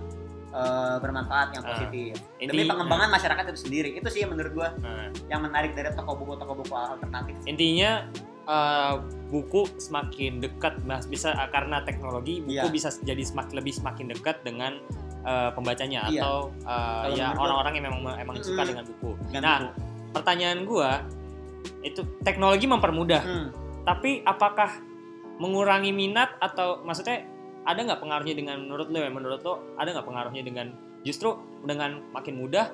[0.49, 1.69] eh, bermanfaat, yang Ah.
[1.71, 2.13] positif.
[2.38, 3.89] Inti- Demi pengembangan masyarakat itu sendiri.
[3.95, 7.34] Itu sih menurut gua Nah, yang menarik dari toko buku toko buku alternatif.
[7.43, 8.06] intinya
[8.43, 8.93] eh,
[9.30, 12.69] buku semakin dekat mas bisa eh, karena teknologi buku Iya.
[12.69, 14.78] bisa jadi semakin lebih semakin dekat dengan
[15.23, 16.21] eh, pembacanya Iya.
[16.21, 18.69] atau Kalau ya orang-orang yang memang emang suka Mm-mm.
[18.69, 19.12] dengan buku.
[19.26, 19.71] Dengan nah, buku.
[20.13, 20.91] pertanyaan gua
[21.82, 23.49] itu teknologi mempermudah, Hmm.
[23.82, 24.69] tapi apakah
[25.43, 27.27] mengurangi minat atau maksudnya
[27.67, 30.71] ada nggak pengaruhnya dengan menurut lo ya menurut lo ada nggak pengaruhnya dengan
[31.03, 31.36] justru
[31.67, 32.71] dengan makin mudah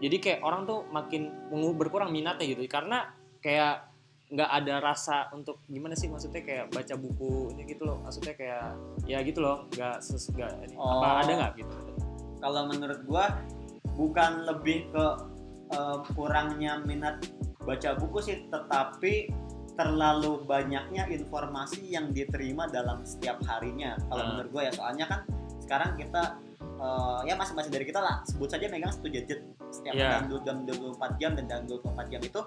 [0.00, 1.28] jadi kayak orang tuh makin
[1.76, 3.12] berkurang minatnya gitu karena
[3.44, 3.92] kayak
[4.26, 8.74] nggak ada rasa untuk gimana sih maksudnya kayak baca buku ini gitu loh maksudnya kayak
[9.06, 11.20] ya gitu loh nggak nggak ini apa Oh.
[11.22, 11.76] ada nggak gitu
[12.36, 13.32] Kalau menurut gua
[13.96, 15.06] bukan lebih ke
[15.72, 17.24] eh, kurangnya minat
[17.64, 19.26] baca buku sih, tetapi
[19.76, 23.94] terlalu banyaknya informasi yang diterima dalam setiap harinya.
[24.02, 24.30] Kalau Hmm.
[24.34, 25.20] menurut gua ya, soalnya kan
[25.60, 26.22] sekarang kita
[26.76, 30.20] eh, ya masing-masing dari kita lah sebut saja megang satu gadget setiap Iya.
[30.20, 30.60] dalam, dalam
[30.92, 32.40] 24 jam dan dalam 24 jam itu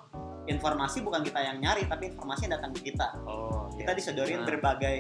[0.45, 4.47] informasi bukan kita yang nyari tapi informasi yang datang ke kita oh kita disodorin Nah.
[4.47, 4.97] berbagai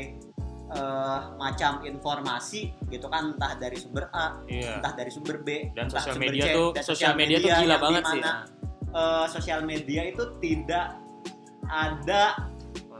[0.67, 5.85] eh, macam informasi gitu kan entah dari sumber A iya entah dari sumber B dan
[5.85, 8.21] entah sosial sumber media C, tuh dan sosial media tuh gila banget sih
[8.91, 10.85] eh, sosial media itu tidak
[11.69, 12.49] ada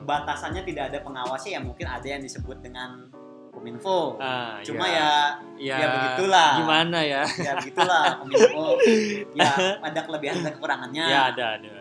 [0.05, 3.09] batasannya tidak ada pengawasnya ya mungkin ada yang disebut dengan
[3.51, 4.15] kominfo.
[4.21, 5.35] Ah, cuma iya.
[5.59, 6.51] ya ya, begitulah.
[6.63, 7.23] gimana ya?
[7.35, 8.67] Ya begitulah kominfo.
[9.35, 9.51] Ya
[9.87, 11.05] ada kelebihan dan kekurangannya.
[11.09, 11.73] Ya ada ada.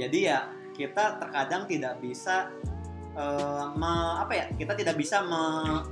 [0.00, 2.48] Jadi ya kita terkadang tidak bisa
[3.12, 5.84] eh, me- apa ya kita tidak bisa me-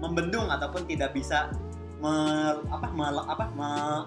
[0.00, 1.52] membendung ataupun tidak bisa
[2.00, 4.06] me- apa me- apa me-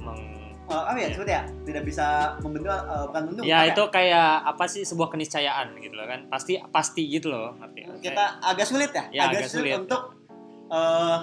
[0.00, 1.42] Meng- eh, apa ya sebut ya?
[1.62, 2.06] Tidak bisa
[2.40, 6.20] membendung eh, bukan membendung ya apa itu kayak apa sih sebuah keniscayaan gitu loh kan.
[6.28, 7.88] Pasti pasti gitu loh ngerti ya?
[8.00, 9.82] kita agak sulit ya, Ya, agak, agak sulit, sulit.
[9.84, 10.02] untuk
[10.68, 11.18] eh,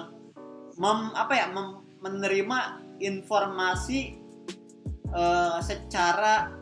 [0.76, 2.58] mem- apa ya mem- menerima
[2.98, 4.00] informasi
[5.08, 6.61] eh, secara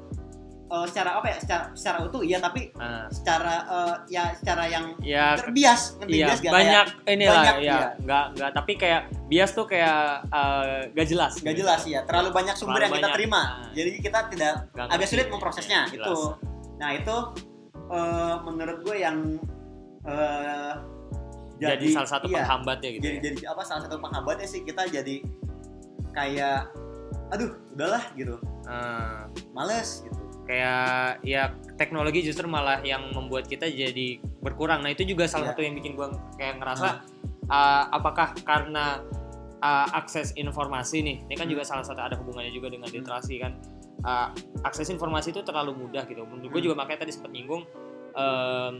[0.70, 4.94] eh, secara apa ya secara secara utuh iya tapi Nah, secara eh, ya secara yang
[5.02, 7.78] ya terbias iya bias gak banyak inilah banyak, ya iya.
[7.98, 12.54] nggak nggak tapi kayak bias tuh kayak eh, gak jelas Gak jelas ya, terlalu banyak
[12.54, 13.16] sumber Terlalu yang kita banyak.
[13.18, 13.42] terima.
[13.42, 13.72] Nah.
[13.74, 16.14] Jadi kita tidak Nggak agak sulit memprosesnya Iya, itu.
[16.14, 16.22] jelas.
[16.80, 17.16] Nah itu
[17.90, 19.16] eh, menurut gue yang
[20.06, 20.72] eh,
[21.60, 23.22] jadi, salah satu iya, penghambatnya gitu jadi, ya.
[23.28, 25.20] jadi apa salah satu penghambatnya sih kita jadi
[26.16, 26.72] kayak
[27.30, 34.20] aduh udahlah gitu Eh, males gitu kayak ya teknologi justru malah yang membuat kita jadi
[34.40, 34.82] berkurang.
[34.84, 35.52] Nah itu juga salah Iya.
[35.54, 36.88] satu yang bikin gua kayak ngerasa
[37.50, 39.04] uh, apakah karena
[39.60, 42.98] uh, akses informasi nih, ini kan juga salah satu ada hubungannya juga dengan Hmm.
[43.02, 43.52] literasi kan.
[44.00, 44.32] Uh,
[44.64, 46.24] akses informasi itu terlalu mudah gitu.
[46.24, 46.66] Menurut gue Hmm.
[46.72, 47.68] juga makanya tadi sempat nyinggung
[48.16, 48.74] um,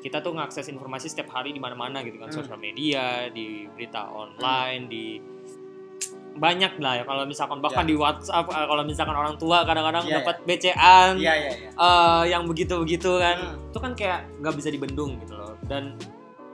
[0.00, 2.36] kita tuh ngakses informasi setiap hari di mana-mana gitu kan, Hmm.
[2.44, 5.16] sosial media, di berita online, di
[6.34, 7.90] banyak lah ya kalau misalkan bahkan Ya.
[7.90, 12.22] di WhatsApp uh, kalau misalkan orang tua kadang-kadang Iya, dapat BCA iya iya iya eh,
[12.26, 13.70] yang begitu-begitu kan Hmm.
[13.70, 15.94] itu kan kayak nggak bisa dibendung gitu loh dan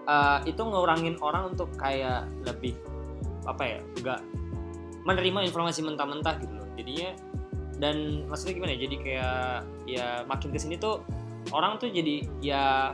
[0.05, 2.77] eh, itu ngurangin orang untuk kayak lebih
[3.49, 4.21] apa ya nggak
[5.01, 7.17] menerima informasi mentah-mentah gitu loh jadinya
[7.81, 7.97] dan
[8.29, 9.49] maksudnya gimana ya jadi kayak
[9.89, 11.01] ya makin ke sini tuh
[11.57, 12.93] orang tuh jadi ya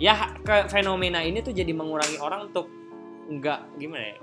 [0.00, 2.72] ya ke fenomena ini tuh jadi mengurangi orang untuk
[3.28, 4.18] nggak gimana ya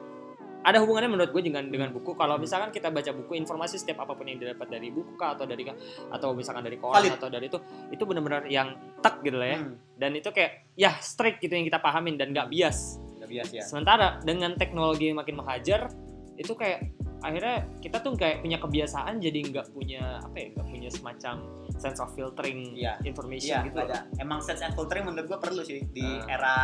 [0.64, 2.16] ada hubungannya menurut gue dengan dengan buku.
[2.16, 5.44] Kalau misalkan kita baca buku informasi setiap apa pun yang didapat dari buku kah, atau
[5.44, 5.68] dari
[6.10, 7.20] atau misalkan dari koran Valid.
[7.20, 7.60] atau dari itu
[7.92, 9.60] itu benar-benar yang tek gitu lah ya.
[9.60, 12.98] Hmm, dan itu kayak ya strict gitu yang kita pahamin dan nggak bias.
[13.20, 13.64] Nggak biasa ya.
[13.68, 15.92] Sementara dengan teknologi yang makin menghajar
[16.40, 16.90] itu kayak
[17.24, 21.36] akhirnya kita tuh kayak punya kebiasaan jadi nggak punya apa ya nggak punya semacam
[21.84, 22.96] sense of filtering Iya.
[23.04, 24.08] information Iya, gitu ada.
[24.16, 26.32] Emang sense and filtering menurut gue perlu sih di Ah.
[26.32, 26.56] era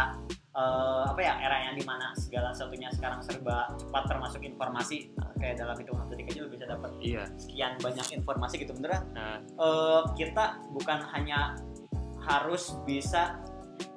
[0.49, 5.55] eh, apa ya era yang di mana segala satunya sekarang serba cepat termasuk informasi kayak
[5.55, 7.23] dalam hitungan detik aja bisa dapat Iya.
[7.37, 11.53] sekian banyak informasi gitu beneran Nah, eh, kita bukan hanya
[12.19, 13.39] harus bisa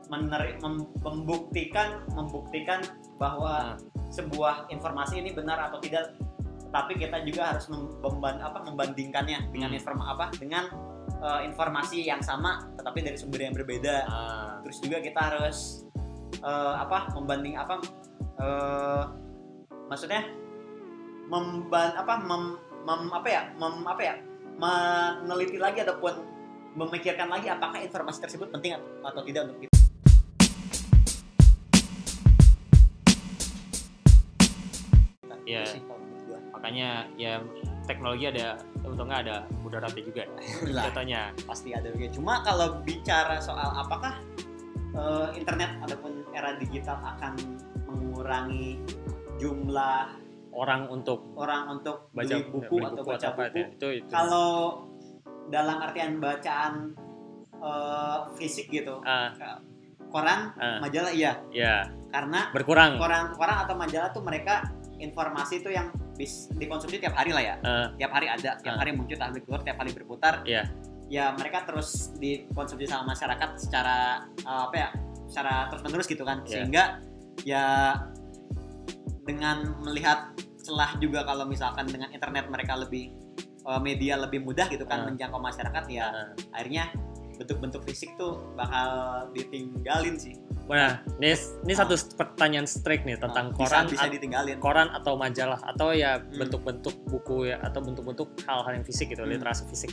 [0.07, 2.85] meneri- mem- membuktikan membuktikan
[3.17, 4.11] bahwa Nah.
[4.13, 6.15] sebuah informasi ini benar atau tidak
[6.69, 9.79] tapi kita juga harus mem- memban- apa, membandingkannya dengan Hmm.
[9.81, 10.69] informa apa dengan
[11.09, 13.97] eh, informasi yang sama tetapi dari sumber yang berbeda.
[14.07, 15.87] Ah, terus juga kita harus
[16.39, 17.81] eh, apa membanding apa
[18.41, 19.05] eh,
[19.87, 20.25] maksudnya
[21.29, 24.15] memban apa mem, mem- apa ya mem, apa ya
[24.57, 26.13] meneliti lagi ataupun
[26.77, 29.73] memikirkan lagi apakah informasi tersebut penting atau tidak untuk kita.
[35.43, 36.39] Gua.
[36.55, 37.43] makanya ya
[37.85, 40.23] teknologi ada untungnya ada mudaratnya juga
[40.87, 42.09] contohnya pasti ada juga.
[42.15, 44.19] Cuma kalau bicara soal apakah
[44.95, 47.35] eh, internet ataupun era digital akan
[47.89, 48.81] mengurangi
[49.41, 53.89] jumlah orang untuk orang untuk baca beli buku beli atau baca apa buku, ya, itu
[54.05, 54.11] itu.
[54.13, 54.51] Kalau
[55.49, 56.93] dalam artian bacaan
[57.57, 59.33] eh, fisik gitu, ah.
[60.13, 63.01] Koran, ah, majalah iya, ya karena berkurang.
[63.01, 64.69] koran, koran atau majalah tuh mereka
[65.01, 68.81] informasi itu yang bis, dikonsumsi tiap hari lah ya, Ah, tiap hari ada, tiap Ah.
[68.85, 70.35] hari muncul, tiap hari keluar, tiap hari berputar.
[70.45, 70.69] Iya.
[71.13, 74.89] Ya mereka terus dikonsumsi sama masyarakat secara eh, apa ya,
[75.29, 76.51] secara terus menerus gitu kan, Iya.
[76.51, 76.83] sehingga
[77.45, 77.65] ya
[79.23, 83.15] dengan melihat celah juga kalau misalkan dengan internet mereka lebih
[83.79, 85.07] media lebih mudah gitu kan Ah.
[85.07, 86.35] menjangkau masyarakat ya ah.
[86.51, 86.91] akhirnya
[87.43, 90.39] bentuk-bentuk fisik tuh bakal ditinggalin sih
[90.71, 91.35] Nah, ini,
[91.67, 95.91] ini satu pertanyaan strike nih tentang Nah, koran bisa, bisa ditinggalin koran atau majalah atau
[95.91, 96.39] ya Hmm.
[96.39, 99.35] bentuk-bentuk buku ya atau bentuk-bentuk hal-hal yang fisik gitu, Hmm.
[99.35, 99.91] literasi fisik.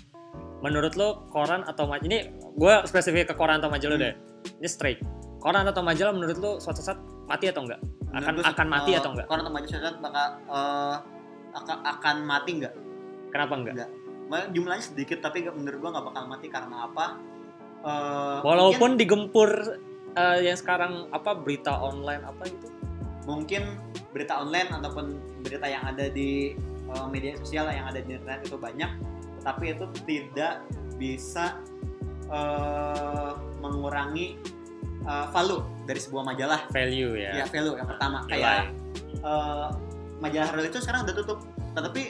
[0.62, 4.06] Menurut lo koran atau majalah ini gue spesifik ke koran atau majalah Hmm.
[4.08, 4.14] deh.
[4.62, 5.02] Ini strike.
[5.42, 7.82] Koran atau majalah menurut lo suatu saat mati atau enggak?
[8.14, 9.26] Akan Menurut akan mati eh, atau enggak?
[9.26, 10.96] koran atau majalah bakal eh,
[11.50, 12.74] akan, akan mati nggak
[13.34, 13.74] Kenapa enggak?
[13.74, 13.90] Enggak.
[14.54, 17.18] Jumlahnya sedikit tapi menurut gua nggak bakal mati karena apa
[17.80, 19.48] Eh, Walaupun digempur
[20.12, 22.68] eh, yang sekarang apa berita online apa itu?
[23.24, 23.64] mungkin, mungkin
[24.10, 25.06] berita online ataupun
[25.40, 28.92] berita yang ada di eh, media sosial yang ada di internet itu banyak
[29.40, 30.66] tetapi itu tidak
[30.98, 31.56] bisa
[32.28, 34.36] eh, mengurangi
[35.04, 37.32] eh, value dari sebuah majalah Value ya.
[37.40, 38.32] ya value yang pertama Nilai.
[38.36, 38.60] kayak
[39.24, 39.68] eh,
[40.20, 41.40] majalah real itu sekarang udah tutup
[41.72, 42.02] tetapi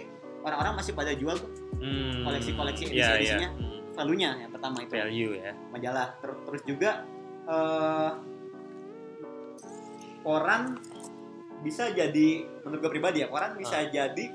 [0.42, 3.40] orang-orang masih pada jual tuh Hmm, koleksi-koleksi iya, edisi-edisinya.
[3.40, 3.50] iya.
[3.56, 3.69] Hmm,
[4.00, 5.52] value-nya yang pertama itu Value ya.
[5.70, 6.92] majalah Ter- terus juga
[7.46, 8.12] eh,
[10.22, 10.78] koran
[11.60, 12.30] bisa jadi
[12.64, 14.26] menurut gue pribadi ya koran bisa jadi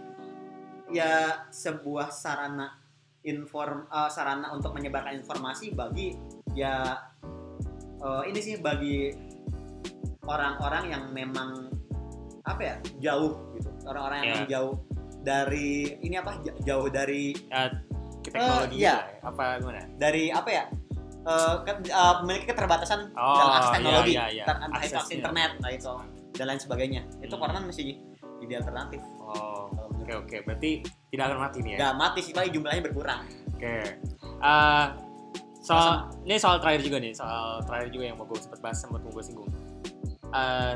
[0.92, 1.12] ya
[1.48, 2.76] sebuah sarana
[3.24, 6.12] inform eh, sarana untuk menyebarkan informasi bagi
[6.52, 7.00] ya
[7.98, 9.12] eh, ini sih bagi
[10.24, 11.68] orang-orang yang memang
[12.44, 14.60] apa ya jauh gitu orang-orang yang Ya.
[14.60, 14.74] jauh
[15.24, 17.72] dari ini apa jauh dari Ya,
[18.26, 18.94] teknologi iya.
[18.94, 19.18] juga ya.
[19.24, 19.80] apa gimana?
[19.96, 20.64] dari apa ya
[21.24, 24.44] eh, ke- eh, memiliki keterbatasan Oh, dalam akses teknologi iya, iya, iya.
[24.44, 25.92] ter- entah itu akses internet entah itu
[26.34, 27.42] dan lain sebagainya itu Hmm.
[27.42, 27.84] koran masih
[28.36, 30.36] jadi alternatif Oh, kalau oke menurut oke.
[30.44, 30.70] Berarti
[31.08, 31.78] tidak akan mati nih ya.
[31.80, 33.20] nggak mati sih paling jumlahnya berkurang
[33.54, 33.76] Oke.
[34.36, 34.86] Eh,
[35.58, 35.88] soal
[36.20, 39.08] ini soal terakhir juga nih, soal terakhir juga yang mau gue sempat bahas sempat mau
[39.08, 39.48] gue singgung.
[40.26, 40.72] Eh,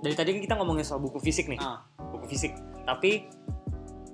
[0.00, 1.84] dari tadi kan kita ngomongin soal buku fisik nih, Ah.
[2.08, 2.56] buku fisik.
[2.82, 3.28] Tapi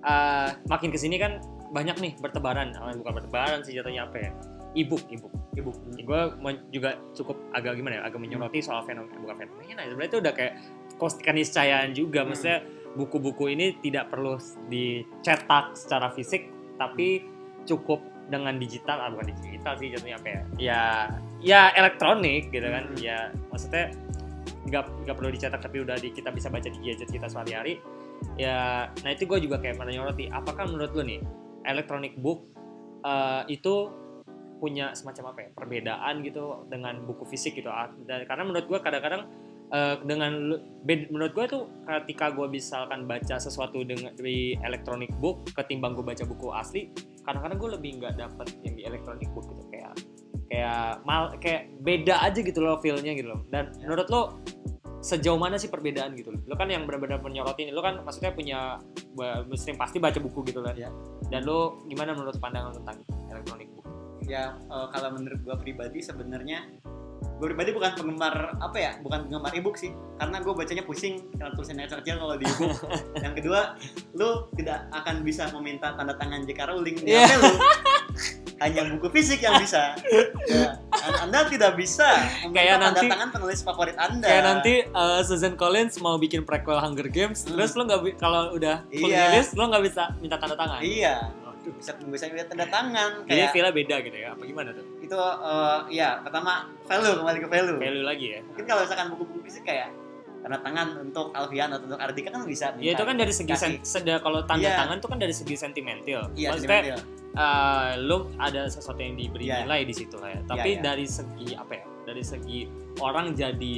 [0.03, 1.39] eh, makin ke sini kan
[1.73, 4.31] banyak nih bertebaran, bukan bertebaran sih jatuhnya apa ya?
[4.77, 5.33] Ebook, ebook.
[5.57, 5.73] ibu.
[6.05, 6.21] Gue
[6.69, 10.55] juga cukup agak gimana ya, agak menyoroti soal fenomena, bukan fenomena, sebenarnya itu udah kayak
[11.01, 12.29] keniscayaan juga, Hmm.
[12.33, 12.59] maksudnya
[12.93, 14.37] buku-buku ini tidak perlu
[14.69, 17.25] dicetak secara fisik, tapi
[17.65, 20.83] cukup dengan digital, ah bukan digital sih jatuhnya apa ya, ya,
[21.41, 23.01] ya elektronik gitu kan, Hmm.
[23.01, 23.97] ya maksudnya
[24.69, 27.81] nggak nggak perlu dicetak tapi udah di, kita bisa baca di gadget kita sehari-hari,
[28.37, 31.21] ya, nah itu gue juga kayak menyoroti, apakah menurut lo nih
[31.67, 32.47] electronic book
[33.05, 33.91] eh, itu
[34.57, 37.69] punya semacam apa ya perbedaan gitu dengan buku fisik gitu.
[37.69, 39.29] Ah, dan karena menurut gue kadang-kadang
[39.71, 45.93] eh, dengan menurut gue tuh ketika gue misalkan baca sesuatu dengan di electronic book ketimbang
[45.93, 46.89] gue baca buku asli
[47.27, 49.63] kadang-kadang gue lebih nggak dapet yang di electronic book gitu.
[49.69, 49.93] Kayak
[50.47, 53.43] kayak mal kayak beda aja gitu loh feelnya gitu loh.
[53.51, 54.23] Dan menurut lo
[55.07, 56.35] sejauh mana sih perbedaan gitu?
[56.35, 58.83] Loh lo kan yang benar-benar menyorotin lo kan maksudnya punya
[59.47, 60.75] muslim pasti baca buku gitu kan?
[60.75, 60.91] Ya.
[61.31, 63.87] dan lo gimana menurut pandangan tentang electronic book
[64.27, 66.67] ya eh, kalau menurut gua pribadi sebenarnya
[67.37, 71.53] gue pribadi bukan penggemar apa ya bukan penggemar ebook sih karena gue bacanya pusing karena
[71.53, 72.73] tulisannya kecil kalau di ebook
[73.25, 73.61] yang kedua
[74.13, 77.29] lu tidak akan bisa meminta tanda tangan JK Rowling di Iya.
[77.29, 77.53] HP lu
[78.57, 79.93] hanya buku fisik yang bisa
[80.49, 82.09] ya, An- anda tidak bisa
[82.49, 86.81] Kayak tanda nanti- tangan penulis favorit anda Kayak nanti uh, Susan Collins mau bikin prequel
[86.81, 87.53] Hunger Games, Hmm.
[87.53, 89.29] terus lo nggak kalau udah full Iya.
[89.31, 90.81] rilis lo nggak bisa minta tanda tangan.
[90.81, 91.29] iya.
[91.73, 94.29] Bisa bisa lihat tanda tangan Jadi kayak feel beda gitu ya?
[94.33, 94.85] Apa gimana tuh?
[94.99, 96.53] itu eh, ya pertama
[96.85, 98.41] value kembali ke value Value lagi ya?
[98.43, 99.89] mungkin kalau misalkan buku-buku sih kayak
[100.41, 103.83] tanda tangan untuk Alfian atau untuk Ardika kan bisa Ya itu kan dari segi sen-
[103.83, 104.79] seda kalau tanda Iya.
[104.79, 106.31] tangan itu kan dari segi sentimental.
[106.33, 106.99] iya Maksudnya sentimental.
[107.35, 109.67] uh, lo ada sesuatu yang diberi Iya.
[109.67, 110.41] nilai di situ lah ya.
[110.47, 110.83] Tapi iya.
[110.85, 111.85] dari segi apa ya?
[112.07, 112.59] Dari segi
[112.97, 113.75] orang jadi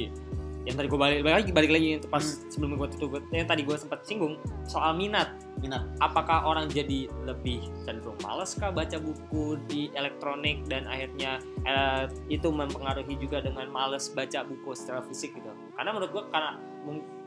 [0.69, 2.45] yang tadi gue balik, balik lagi balik lagi pas Hmm.
[2.53, 4.37] sebelum gue tutup yang tadi gue sempat singgung
[4.69, 5.33] soal minat.
[5.57, 12.05] minat Apakah orang jadi lebih cenderung males kah baca buku di elektronik dan akhirnya eh,
[12.29, 15.49] itu mempengaruhi juga dengan males baca buku secara fisik gitu.
[15.73, 16.51] Karena menurut gue karena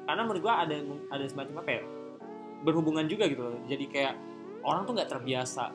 [0.07, 0.77] karena menurut gue ada
[1.11, 1.83] ada semacam apa ya?
[2.63, 3.59] berhubungan juga gitu loh.
[3.67, 4.15] Jadi kayak
[4.63, 5.75] orang tuh nggak terbiasa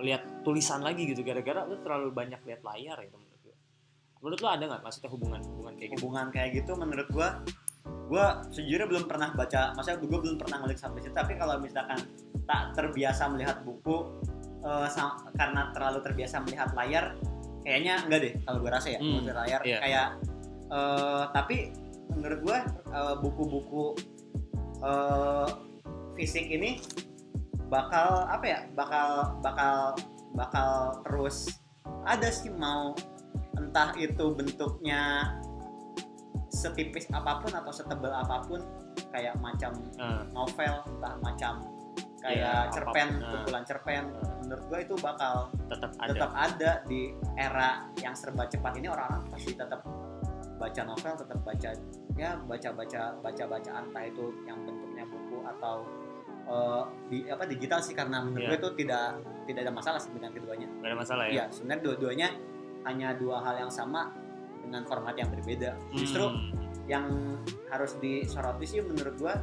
[0.00, 3.21] melihat tulisan lagi gitu gara-gara lu terlalu banyak lihat layar gitu
[4.22, 4.46] menurut gue.
[4.46, 5.98] Lo ada nggak maksudnya hubungan hubungan kayak gitu?
[5.98, 7.28] hubungan kayak gitu menurut gua
[8.06, 11.98] gua sejujurnya belum pernah baca maksudnya gua belum pernah ngulik sampai situ tapi kalau misalkan
[12.44, 14.06] tak terbiasa melihat buku
[14.86, 17.18] sa- karena terlalu terbiasa melihat layar
[17.62, 19.78] kayaknya enggak deh kalau gua rasa ya Hmm, melihat layar iya.
[19.82, 20.08] kayak
[20.70, 21.56] eh, tapi
[22.14, 23.84] menurut gua eh, buku-buku
[24.82, 25.48] eh,
[26.14, 26.78] fisik ini
[27.66, 29.08] bakal apa ya bakal
[29.40, 29.96] bakal
[30.36, 30.70] bakal
[31.02, 31.48] terus
[32.04, 32.92] ada sih mau
[33.54, 35.32] entah itu bentuknya
[36.48, 38.60] setipis apa pun atau setebal apa pun
[39.08, 41.52] kayak macam Nah, novel entah macam
[42.18, 43.18] kayak Iya, cerpen apa pun.
[43.18, 43.30] Nah.
[43.34, 44.02] kumpulan cerpen
[44.42, 45.34] menurut gue itu bakal
[45.66, 46.10] tetap ada.
[46.12, 47.00] tetap ada di
[47.34, 49.80] era yang serba cepat ini orang-orang pasti tetap
[50.54, 51.70] baca novel tetap baca
[52.14, 55.76] ya baca baca baca baca entah itu yang bentuknya buku atau
[56.44, 58.50] eh, di apa digital sih karena menurut Iya.
[58.50, 59.06] gue itu tidak
[59.42, 61.32] tidak ada masalah sih dengan keduanya Gak ada masalah ya.
[61.32, 62.28] Iya, sebenarnya dua-duanya
[62.84, 64.10] hanya dua hal yang sama
[64.62, 65.74] dengan format yang berbeda.
[65.92, 66.50] Justru Hmm.
[66.90, 67.06] yang
[67.70, 69.38] harus disoroti sih menurut gua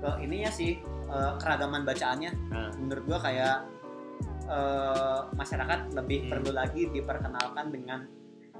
[0.00, 2.32] ke ininya sih eh, keragaman bacaannya.
[2.48, 2.70] Nah.
[2.78, 3.56] Menurut gua kayak
[4.50, 6.30] eh, masyarakat lebih Hmm.
[6.30, 8.00] perlu lagi diperkenalkan dengan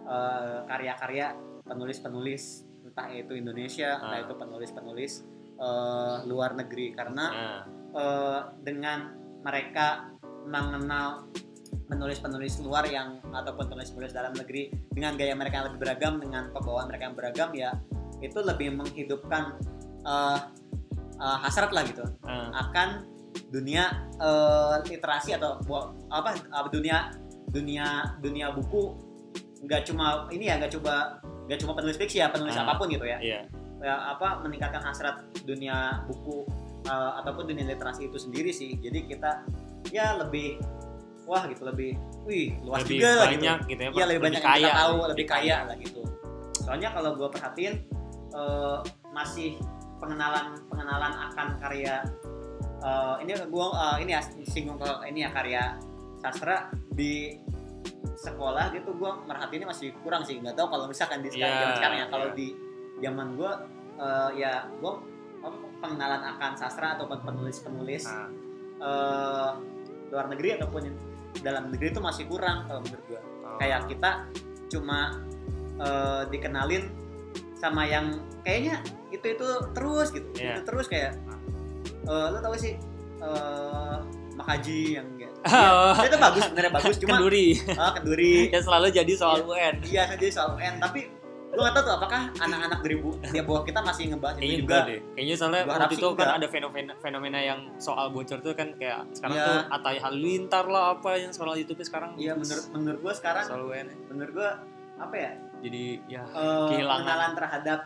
[0.00, 4.24] eh, karya-karya penulis-penulis entah itu Indonesia, entah Ah.
[4.24, 5.12] itu penulis-penulis
[5.60, 7.60] eh, luar negeri karena Nah,
[7.92, 10.08] eh, dengan mereka
[10.42, 11.28] mengenal
[11.90, 16.86] penulis-penulis luar yang ataupun penulis-penulis dalam negeri dengan gaya mereka yang lebih beragam dengan pembawaan
[16.86, 17.70] mereka yang beragam ya
[18.22, 19.58] itu lebih menghidupkan
[20.06, 20.38] eh,
[21.18, 23.04] eh, hasrat lah gitu nah, akan
[23.50, 25.58] dunia eh, literasi atau
[26.10, 26.38] apa
[26.70, 27.10] dunia
[27.50, 28.94] dunia dunia buku
[29.66, 32.64] nggak cuma ini ya nggak coba nggak cuma penulis fiksi ya penulis Ah.
[32.64, 33.40] apa pun gitu ya iya.
[33.82, 36.46] ya apa meningkatkan hasrat dunia buku
[36.86, 39.30] uh, ataupun dunia literasi itu sendiri sih jadi kita
[39.92, 40.62] ya lebih
[41.28, 43.90] wah gitu lebih wih luas lebih juga lah gitu banyak gitu, ya.
[43.90, 46.02] Iya lebih banyak yang kaya, kita tahu, lebih lebih kaya lah gitu.
[46.60, 47.74] Soalnya kalau gue perhatiin
[48.34, 48.78] eh,
[49.10, 49.50] masih
[50.00, 51.94] pengenalan pengenalan akan karya
[52.80, 53.66] eh, ini gue
[54.00, 55.62] ini ya singgung ke ini ya karya
[56.20, 57.40] sastra di
[58.20, 61.76] sekolah gitu gue merhatiinnya masih kurang sih nggak tahu kalau misalkan di sekarang Iya, zaman
[61.80, 62.36] sekarang ya kalau iya.
[62.36, 62.48] di
[63.00, 63.52] zaman gue
[64.00, 64.92] eh, ya gue
[65.80, 68.28] pengenalan akan sastra ataupun penulis-penulis Nah,
[68.80, 69.50] eh,
[70.10, 70.82] luar negeri ataupun
[71.40, 73.56] dalam negeri itu masih kurang kalau menurut gue oh.
[73.62, 74.26] kayak kita
[74.70, 75.22] cuma
[75.80, 76.90] eh, dikenalin
[77.60, 80.28] sama yang kayaknya itu itu terus gitu.
[80.38, 80.58] Iya.
[80.58, 81.18] itu terus kayak
[82.06, 82.74] eh, lo tau sih
[83.20, 83.98] eh
[84.40, 85.96] Makaji yang kayak Oh.
[85.96, 87.48] ya, itu bagus sebenarnya bagus cuma kenduri.
[87.76, 88.34] Ah, kenduri.
[88.54, 91.00] Yang selalu jadi soal UN iya kan jadi soal UN tapi
[91.50, 94.62] gue gak tau tuh apakah anak-anak dari bu di bawah kita masih ngebahas kayaknya itu
[94.62, 95.00] enggak juga deh.
[95.10, 99.00] Kayaknya soalnya Gua waktu itu kan ada fenomena fenomena yang soal bocor tuh kan kayak
[99.12, 99.44] sekarang Iya.
[99.44, 102.14] tuh Atai Halilintar lah apa yang soal YouTube sekarang.
[102.14, 104.50] Iya menurut menurut gue sekarang soal UN menurut gue
[104.96, 105.32] apa ya?
[105.60, 106.86] Jadi ya eh, Kehilangan.
[106.96, 107.80] pengenalan terhadap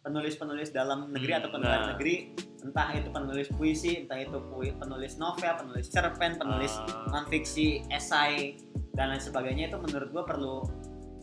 [0.00, 1.66] penulis-penulis dalam negeri Hmm, ataupun nah.
[1.66, 2.14] luar negeri.
[2.58, 7.82] Entah itu penulis puisi entah itu pui- penulis novel penulis cerpen penulis ah, non fiksi
[7.88, 8.54] esai
[8.92, 10.56] dan lain sebagainya itu menurut gue perlu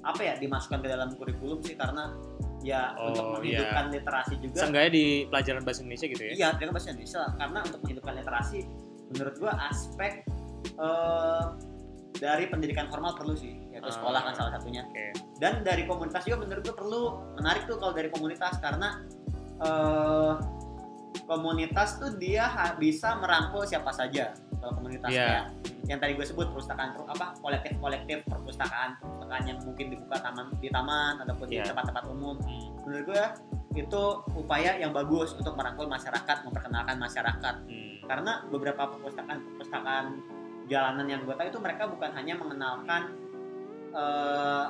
[0.06, 2.14] apa ya dimasukkan ke dalam kurikulum sih karena
[2.62, 4.58] ya Oh, untuk menghidupkan literasi juga.
[4.62, 6.32] Seenggaknya di pelajaran bahasa Indonesia gitu ya?
[6.32, 8.60] Iya dengan bahasa Indonesia karena untuk menghidupkan literasi
[9.08, 10.12] menurut gue aspek
[10.76, 11.46] eh,
[12.16, 13.94] dari pendidikan formal perlu sih yaitu Ah.
[13.94, 14.82] sekolah kan salah satunya.
[14.84, 15.06] oke.
[15.36, 17.02] Dan dari komunitas juga menurut gue perlu
[17.36, 19.04] menarik tuh kalau dari komunitas karena
[19.58, 20.34] eh,
[21.26, 25.26] komunitas tuh dia bisa merangkul siapa saja kalau komunitas Iya.
[25.26, 25.46] kayak
[25.86, 30.50] yang tadi gue sebut perpustakaan per- apa kolektif kolektif perpustakaan perpustakaan yang mungkin dibuka taman
[30.58, 31.70] di taman ataupun di Iya.
[31.70, 33.24] tempat-tempat umum Hmm, menurut gue
[33.76, 34.04] itu
[34.34, 38.08] upaya yang bagus untuk merangkul masyarakat memperkenalkan masyarakat hmm.
[38.08, 40.06] karena beberapa perpustakaan perpustakaan
[40.66, 43.02] jalanan yang gue tahu itu mereka bukan hanya mengenalkan
[43.94, 44.66] eh,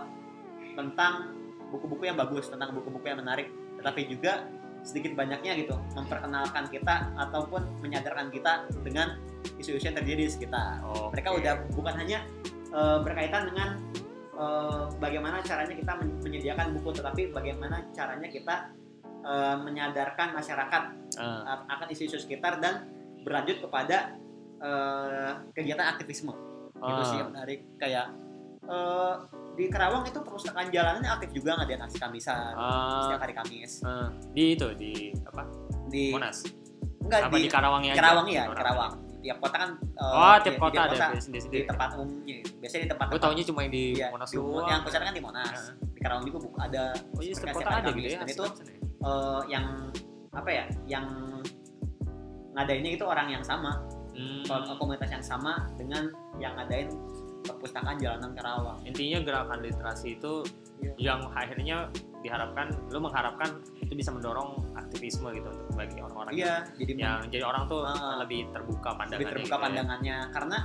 [0.75, 1.31] tentang
[1.71, 3.47] buku-buku yang bagus tentang buku-buku yang menarik
[3.79, 4.43] tetapi juga
[4.85, 9.17] sedikit banyaknya gitu memperkenalkan kita ataupun menyadarkan kita dengan
[9.57, 10.85] isu-isu yang terjadi di sekitar.
[10.85, 11.17] Oke.
[11.17, 12.21] mereka udah bukan hanya
[12.69, 13.69] eh, berkaitan dengan
[14.37, 18.55] eh, bagaimana caranya kita men- menyediakan buku tetapi bagaimana caranya kita
[19.25, 20.83] eh, menyadarkan masyarakat
[21.17, 22.85] a- akan isu-isu sekitar dan
[23.25, 24.13] berlanjut kepada
[24.61, 26.33] eh, kegiatan aktivisme.
[26.77, 27.59] Itu sih eh, yang menarik.
[27.81, 28.13] Kayak
[28.67, 29.13] eh,
[29.55, 33.71] di Kerawang itu perpustakaan jalanannya aktif juga ngadain aksi kamisan eh, setiap hari Kamis.
[33.81, 34.93] Eh, di itu di
[35.23, 35.43] apa?
[35.87, 36.37] Di Monas?
[36.99, 37.93] Enggak apa di, di Karawangnya?
[37.93, 38.93] Kerawang ya Di di Kerawang.
[39.21, 41.89] tiap kota kan eh, oh di- tiap di kota ada kota, sendiri di sendiri tempat
[41.95, 45.05] umumnya biasanya di tempat gue taunya cuma yang di Iya, Monas di- semua yang pusatnya
[45.05, 45.49] kan di Monas.
[45.55, 45.73] Heeh.
[45.87, 48.45] di Kerawang juga buku ada oh iya setiap kota ada gitu ya Dan itu
[49.01, 49.65] eh, yang
[50.29, 51.05] apa ya yang
[52.53, 53.81] ngadainnya itu orang yang sama.
[54.15, 54.47] Hmm.
[54.47, 56.07] ko- komunitas yang sama dengan
[56.37, 56.87] yang ngadain
[57.45, 60.43] perpustakaan jalanan Kerawang intinya gerakan literasi itu
[60.75, 60.91] Iya.
[60.99, 61.87] yang akhirnya
[62.19, 67.47] diharapkan lu mengharapkan itu bisa mendorong aktivisme gitu untuk bagi orang-orang iya jadi yang jadi
[67.47, 68.19] orang tuh Ah.
[68.19, 69.63] lebih terbuka pandangannya lebih terbuka gitu ya.
[69.63, 70.57] pandangannya karena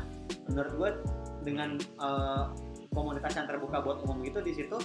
[0.50, 0.90] menurut gue
[1.46, 2.44] dengan eh,
[2.90, 4.76] komunitas yang terbuka buat umum itu di situ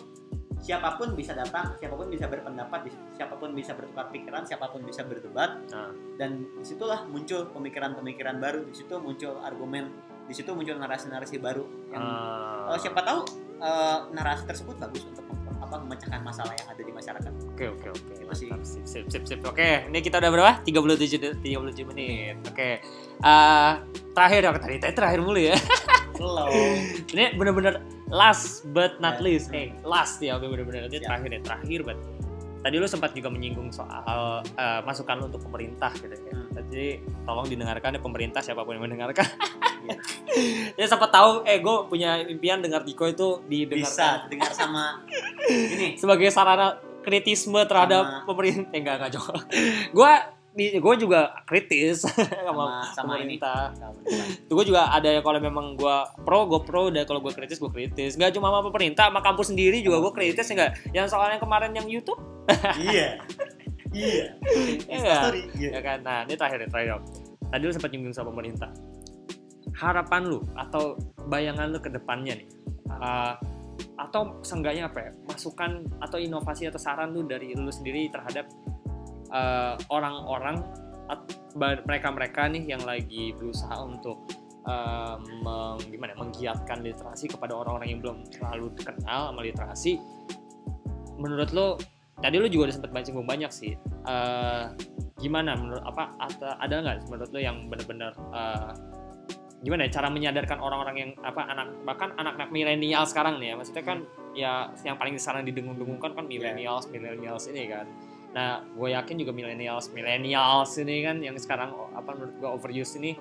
[0.61, 2.85] siapa pun bisa datang siapa pun bisa berpendapat
[3.17, 5.89] siapa pun bisa bertukar pikiran siapa pun bisa berdebat Nah.
[6.21, 9.89] dan di situlah muncul pemikiran-pemikiran baru di situ muncul argumen
[10.25, 13.19] di situ muncul narasi-narasi baru yang Ah, eh, siapa tahu
[13.55, 15.23] eh, narasi tersebut bagus untuk
[15.55, 18.11] apa memecahkan masalah yang ada di masyarakat Oke oke oke.
[18.15, 18.47] Itu sih.
[18.47, 18.67] Mantap.
[18.67, 19.39] Sip sip sip sip.
[19.41, 20.51] Oke, ini kita udah berapa?
[20.61, 22.35] 37 de- 37 menit.
[22.43, 22.83] Oke.
[23.17, 23.71] Eh
[24.11, 25.55] terakhir dong tadi tadi terakhir mulu ya.
[26.15, 26.47] slow
[27.11, 29.23] ini bener-bener last but not Ya.
[29.23, 29.47] least.
[29.51, 31.07] Eh, last ya oke bener-bener ini Siap.
[31.07, 31.99] terakhir ya, terakhir banget.
[32.65, 36.33] Tadi lu sempat juga menyinggung soal eh, masukan lu untuk pemerintah gitu ya.
[36.33, 36.49] Hmm.
[36.65, 39.29] Jadi tolong didengarkan ya pemerintah siapa pun yang mendengarkan.
[39.85, 40.01] Iya.
[40.81, 45.05] ya siapa tahu eh gue punya impian dengar Diko itu didengarkan bisa dengar sama
[45.77, 49.21] ini sebagai sarana kritisme terhadap Sama- pemerintah eh, enggak enggak
[49.93, 50.11] gue
[50.55, 52.07] gue juga kritis
[52.47, 53.35] sama, sama sama ini.
[53.35, 53.75] pemerintah.
[54.47, 56.87] Itu gue juga ada ya kalau memang gue pro gue pro.
[56.87, 58.15] Dan kalau gue kritis gue kritis.
[58.15, 61.87] Nggak cuma sama pemerintah sama kampus sendiri juga gue kritis enggak yang soalnya kemarin yang
[61.87, 62.19] YouTube?
[62.79, 63.19] Iya.
[63.91, 64.25] Iya.
[64.95, 65.15] Iya.
[65.55, 65.69] Iya.
[65.75, 65.99] Ya kan?
[66.03, 67.03] Nah ini terakhir nih terakhir.
[67.51, 68.71] Tadi lu sempat nyinggung sama pemerintah.
[69.75, 70.95] Harapan lu atau
[71.27, 72.47] bayangan lu ke depannya nih
[72.95, 73.35] uh,
[73.99, 75.11] atau seenggaknya apa ya?
[75.27, 78.47] Masukan atau inovasi atau saran lu dari lu sendiri terhadap
[79.31, 80.65] uh, orang-orang
[81.55, 84.25] mereka-mereka nih yang lagi berusaha untuk
[84.65, 90.01] uh, meng, gimana ya, menggiatkan literasi kepada orang-orang yang belum terlalu kenal sama literasi.
[91.21, 91.77] Menurut lo
[92.17, 94.65] tadi lo juga udah sempat baca banyak sih Eh,
[95.17, 98.71] gimana menurut apa ada, ada nggak menurut lo yang benar-benar eh,
[99.65, 103.81] gimana ya cara menyadarkan orang-orang yang apa anak bahkan anak-anak milenial sekarang nih ya maksudnya
[103.81, 103.97] kan
[104.37, 104.53] ya
[104.85, 107.89] yang paling sekarang didengung-dengungkan kan millennials millennials ini kan
[108.35, 113.15] nah gue yakin juga millennials millennials ini kan yang sekarang apa menurut gue overuse ini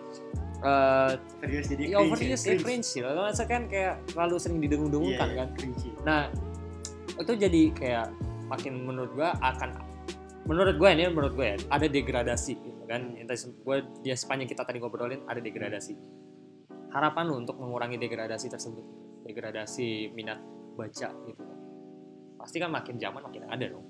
[0.64, 2.88] eh serius jadi ya overuse ya cringe.
[2.88, 3.04] sih.
[3.04, 5.48] Lo masa kan kayak terlalu sering didengung-dengungkan Iya, kan.
[5.60, 6.32] cringe Nah,
[7.20, 8.06] itu jadi kayak
[8.48, 9.76] makin menurut gua akan
[10.48, 13.12] menurut gue ini menurut gue ya ada degradasi gitu kan.
[13.12, 16.00] Entah gue dia sepanjang kita tadi ngobrolin ada degradasi.
[16.96, 20.38] Harapan lu untuk mengurangi degradasi tersebut degradasi minat
[20.76, 21.42] baca gitu
[22.34, 23.88] pasti kan makin zaman makin ada dong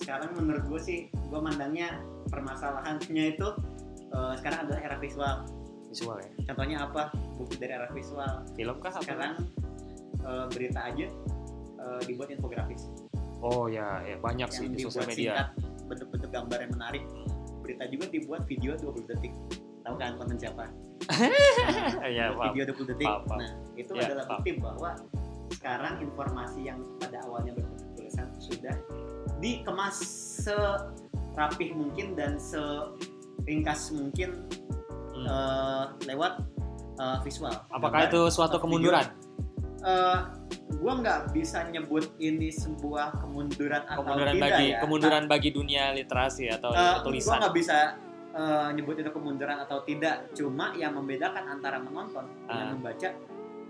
[0.00, 2.00] sekarang menurut gue sih gue mandangnya
[2.32, 3.48] permasalahannya itu
[4.10, 5.36] eh, sekarang adalah era visual.
[5.90, 6.30] Visual ya?
[6.50, 7.02] Contohnya apa?
[7.38, 8.42] Bukti dari era visual.
[8.58, 9.38] Film kah sekarang
[10.24, 11.06] eh, berita aja
[11.78, 12.90] eh, dibuat infografis.
[13.40, 15.54] Oh ya ya banyak sih yang di sosial media.
[15.88, 17.02] bentuk-bentuk gambar yang menarik.
[17.66, 19.34] Berita juga dibuat video 20 detik.
[19.82, 20.64] Tahu kan konten siapa?
[22.06, 22.54] Ya paham.
[22.54, 23.08] video 20 detik.
[23.10, 23.38] Paham, paham.
[23.42, 24.90] nah itu Ya, adalah bukti bahwa
[25.50, 28.74] sekarang informasi yang pada awalnya berbentuk tulisan sudah
[29.38, 29.96] dikemas
[30.40, 34.46] serapih mungkin dan seringkas mungkin
[35.10, 35.26] Hmm.
[35.26, 36.32] eh, lewat
[36.96, 38.64] eh, visual apakah Gambar, itu suatu video.
[38.64, 39.06] kemunduran
[39.80, 40.18] Eh,
[40.76, 44.78] gua nggak bisa nyebut ini sebuah kemunduran atau kemunduran tidak bagi ya.
[44.78, 47.78] kemunduran bagi dunia literasi atau Eh, tulisan Gue nggak bisa
[48.30, 50.30] eh, nyebut itu kemunduran atau tidak.
[50.32, 52.72] Cuma yang membedakan antara menonton dengan Ah.
[52.72, 53.08] membaca,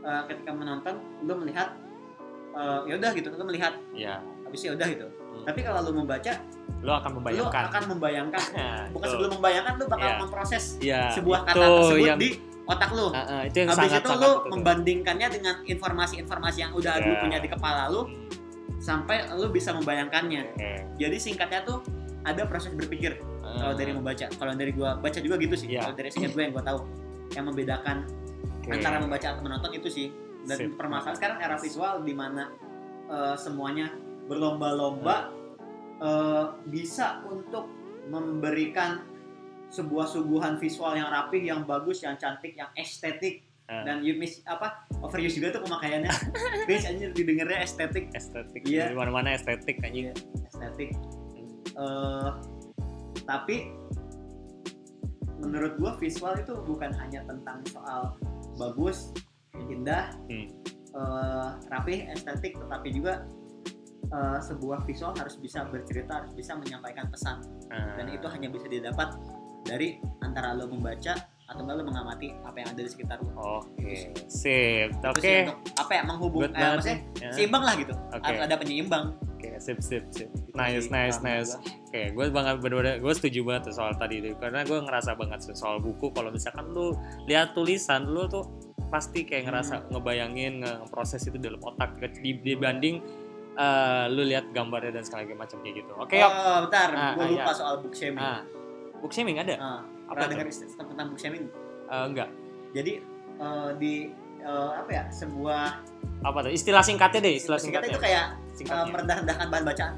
[0.00, 1.76] eh, ketika menonton, lu melihat,
[2.52, 5.06] eh, ya udah gitu, lu melihat, ya habis ya udah gitu.
[5.06, 5.44] Hmm.
[5.46, 6.32] Tapi kalau lu membaca,
[6.80, 8.42] lo akan lu membayangkan akan membayangkan.
[8.56, 9.12] Nah, Bukan itu.
[9.14, 10.18] sebelum membayangkan, lu bakal Iya.
[10.18, 12.28] memproses ya, sebuah kata tersebut yang, di
[12.64, 13.06] otak lu.
[13.10, 14.50] Ah, ah, itu yang Habis sangat itu sangat lu betul.
[14.54, 17.04] membandingkannya dengan informasi-informasi yang udah Ya.
[17.04, 18.26] lu punya di kepala lu, Hmm,
[18.80, 20.42] sampai lu bisa membayangkannya.
[20.50, 20.72] oke.
[20.96, 21.84] Jadi singkatnya tuh
[22.20, 25.82] ada proses berpikir kalau Ah, dari membaca kalau dari gua baca juga gitu sih Iya.
[25.82, 26.78] kalau dari singkat gue yang gua tahu
[27.32, 27.96] yang membedakan
[28.70, 28.78] oke.
[28.78, 30.06] antara membaca atau menonton itu sih
[30.46, 30.78] dan Sip.
[30.78, 32.48] permasalahan sekarang era visual di mana
[33.10, 33.90] eh, semuanya
[34.30, 35.34] berlomba-lomba
[36.00, 37.66] eh, bisa untuk
[38.08, 39.02] memberikan
[39.70, 43.86] sebuah suguhan visual yang rapih, yang bagus, yang cantik, yang estetik Ah.
[43.86, 46.10] dan you miss apa overuse juga tuh pemakaiannya.
[46.68, 48.90] Guys anjir didengarnya estetik, estetik Iya.
[48.90, 50.10] di mana-mana estetik anjing
[50.50, 50.90] estetik.
[51.78, 52.30] Eh,
[53.22, 53.70] tapi
[55.38, 58.18] menurut gua visual itu bukan hanya tentang soal
[58.60, 59.16] bagus,
[59.56, 60.46] indah, Hmm.
[60.92, 63.24] eh, rapih, estetik, tetapi juga
[64.10, 67.94] eh, sebuah visual harus bisa bercerita, harus bisa menyampaikan pesan, Ah.
[67.94, 69.14] dan itu hanya bisa didapat
[69.62, 71.14] dari antara lo membaca
[71.46, 73.30] atau enggak lo mengamati apa yang ada di sekitar lo.
[73.62, 74.90] Oke, sip.
[74.90, 75.34] Itu Oke.
[75.46, 77.22] untuk apa ya menghubung, eh, maksudnya nih.
[77.22, 77.30] Ya.
[77.30, 78.24] seimbang lah gitu, Oke.
[78.26, 79.04] harus ada penyeimbang.
[79.40, 80.28] Oke, sip, sip, sip.
[80.28, 81.56] Itu Nice, nice, nice.
[81.88, 85.40] Oke, gue banget bener-bener gue setuju banget tuh soal tadi itu karena gue ngerasa banget
[85.40, 86.92] sih soal buku kalau misalkan lu
[87.24, 88.44] lihat tulisan lu tuh
[88.88, 89.96] pasti kayak ngerasa Hmm.
[89.96, 93.00] ngebayangin ngeproses itu dalam otak di- dibanding
[93.52, 95.92] eh, lu lihat gambarnya dan segala macam kayak gitu.
[95.96, 96.28] Oke, yuk.
[96.28, 97.54] Oh, bentar, Ah, gue ah, lupa iya.
[97.56, 98.20] soal book shaming.
[98.20, 98.40] Ah,
[98.96, 99.54] book shaming ada?
[99.56, 100.32] Ah, Apa pernah tuh?
[100.36, 100.46] dengar
[100.86, 101.44] tentang book shaming?
[101.86, 102.28] Eh, enggak.
[102.72, 102.92] Jadi
[103.36, 103.92] eh, di
[104.38, 105.64] eh, apa ya sebuah
[106.20, 106.52] Apa tuh?
[106.52, 107.96] Istilah singkatnya deh, istilah singkatnya singkatnya.
[107.96, 108.26] itu kayak
[108.60, 108.92] Singkatnya.
[108.92, 109.94] merendah-rendahkan bahan bacaan.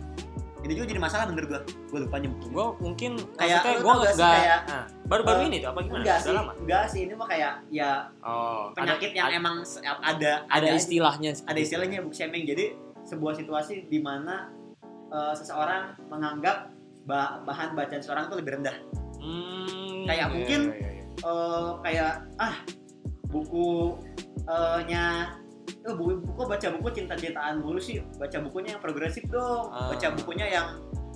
[0.63, 1.61] Ini juga jadi masalah menurut gua.
[1.91, 2.47] Gua lupa nyebut.
[2.47, 5.81] gue mungkin Kayak, gue tau gak sih enggak kayak, ah, baru-baru eh, ini tuh apa
[5.83, 5.99] gimana?
[5.99, 6.53] Enggak sih, lama.
[6.55, 7.91] enggak sih ini mah kayak ya
[8.21, 9.57] Oh, ada- penyakit yang ada, emang
[10.01, 11.31] ada ada istilahnya.
[11.43, 12.47] ada istilahnya book shaming.
[12.47, 12.65] Jadi
[13.03, 14.55] sebuah situasi di mana
[15.11, 16.71] eh, seseorang menganggap
[17.03, 18.77] ba- bahan bacaan seorang itu lebih rendah.
[19.19, 21.05] Hmm, Kayak iya, mungkin iya, iya.
[21.21, 22.55] eh, kayak ah
[23.25, 23.99] buku
[24.45, 25.35] eh, nya
[25.83, 29.91] oh, buku, buku baca buku cinta-cintaan mulu sih baca bukunya yang progresif dong Ah.
[29.91, 30.69] baca bukunya yang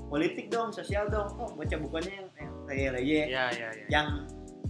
[0.07, 3.87] politik dong sosial dong oh baca bukunya yang yang leye-leye Iya, iya, iya.
[3.89, 4.09] yang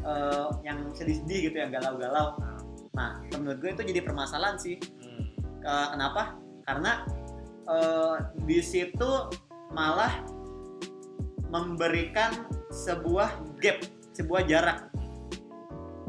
[0.01, 2.61] eh, yang sedih-sedih gitu yang galau-galau Ah.
[2.93, 5.25] nah menurut gue itu jadi permasalahan sih Hmm.
[5.61, 6.23] Ke- kenapa
[6.65, 6.93] karena
[7.67, 9.11] eh, di situ
[9.71, 10.23] malah
[11.47, 12.33] memberikan
[12.69, 13.79] sebuah gap
[14.13, 14.89] sebuah jarak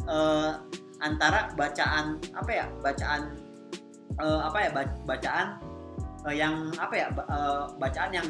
[0.08, 0.52] eh,
[0.98, 3.38] antara bacaan apa ya bacaan
[4.18, 5.48] eh, apa ya ba- bacaan
[6.24, 8.28] eh, yang apa ya eh, bacaan yang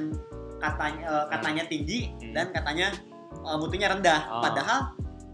[0.58, 2.34] katanya eh, katanya tinggi Hmm.
[2.34, 2.88] dan katanya
[3.34, 4.42] eh, mutunya rendah Oh.
[4.42, 4.80] padahal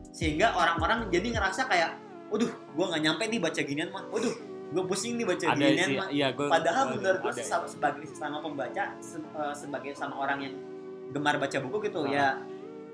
[0.09, 1.97] sehingga orang-orang jadi ngerasa kayak
[2.29, 4.33] waduh gua nggak nyampe nih baca ginian mah waduh
[4.69, 6.49] gue pusing nih baca ada ginian sih, mah iya gue.
[6.49, 10.53] Padahal menurut gue sesama, sebagai sesama pembaca, se- eh, sebagai sama orang yang
[11.13, 12.09] gemar baca buku gitu Ah.
[12.09, 12.27] ya,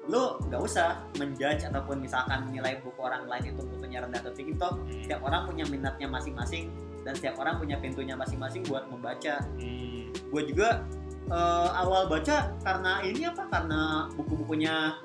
[0.03, 4.59] lu nggak usah menjudge ataupun misalkan nilai buku orang lain itu mutunya rendah atau tinggi
[4.59, 4.91] toh Hmm.
[4.99, 6.67] setiap orang punya minatnya masing-masing
[7.01, 9.39] dan setiap orang punya pintunya masing-masing buat membaca.
[9.57, 10.09] Hmm.
[10.29, 10.83] Gue juga
[11.29, 13.45] eh, awal baca karena ini apa?
[13.47, 14.97] Karena buku-bukunya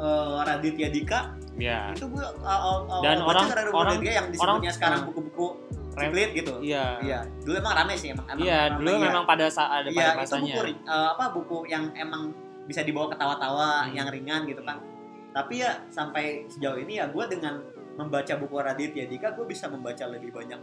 [0.00, 1.20] eh, Raditya Dika
[1.60, 1.92] Ya.
[1.92, 5.46] itu gue awal, awal Dan baca orang- karena orang- yang disebutnya orang- sekarang buku-buku
[5.90, 6.54] Ciplit gitu.
[6.64, 7.02] Iya.
[7.02, 8.24] Iya, dulu emang rame sih emang.
[8.32, 9.04] Iya, dulu iya.
[9.10, 10.54] memang pada saat ada Iya, pada itu masanya.
[10.54, 12.22] buku ri- eh, apa buku yang emang
[12.64, 13.92] bisa dibawa ketawa-tawa, Hmm.
[13.92, 14.78] yang ringan gitu kan.
[15.30, 17.60] Tapi ya sampai sejauh ini ya gue dengan
[17.94, 20.56] membaca buku Raditya Dika, gue bisa membaca lebih banyak